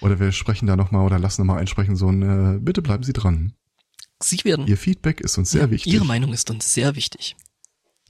[0.00, 3.12] Oder wir sprechen da nochmal oder lassen nochmal einsprechen, so ein, äh, bitte bleiben Sie
[3.12, 3.54] dran.
[4.22, 4.66] Sie werden.
[4.66, 5.92] Ihr Feedback ist uns sehr ja, wichtig.
[5.92, 7.36] Ihre Meinung ist uns sehr wichtig.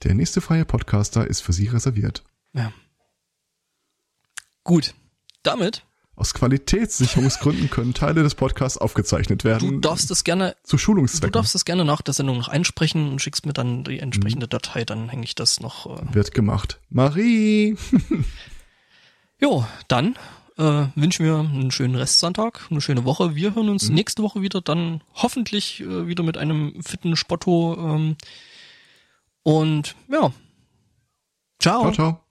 [0.03, 2.23] Der nächste freie Podcaster ist für Sie reserviert.
[2.53, 2.73] Ja.
[4.63, 4.93] Gut.
[5.43, 5.85] Damit,
[6.19, 9.79] Aus Qualitätssicherungsgründen können Teile des Podcasts aufgezeichnet du werden.
[9.79, 11.31] darfst es gerne, zu du Schulungszwecken.
[11.31, 14.83] darfst es gerne nach der Sendung noch einsprechen und schickst mir dann die entsprechende Datei,
[14.83, 15.85] dann hänge ich das noch.
[15.85, 16.13] Äh.
[16.13, 16.79] Wird gemacht.
[16.89, 17.77] Marie!
[19.41, 20.15] Jo, dann
[20.57, 23.35] äh, wünschen wir einen schönen Restsonntag, eine schöne Woche.
[23.35, 27.77] Wir hören uns nächste Woche wieder, dann hoffentlich äh, wieder mit einem fitten Spotto.
[27.79, 28.17] Ähm,
[29.43, 30.33] und ja.
[31.61, 31.81] Ciao.
[31.83, 32.28] Ciao, ciao.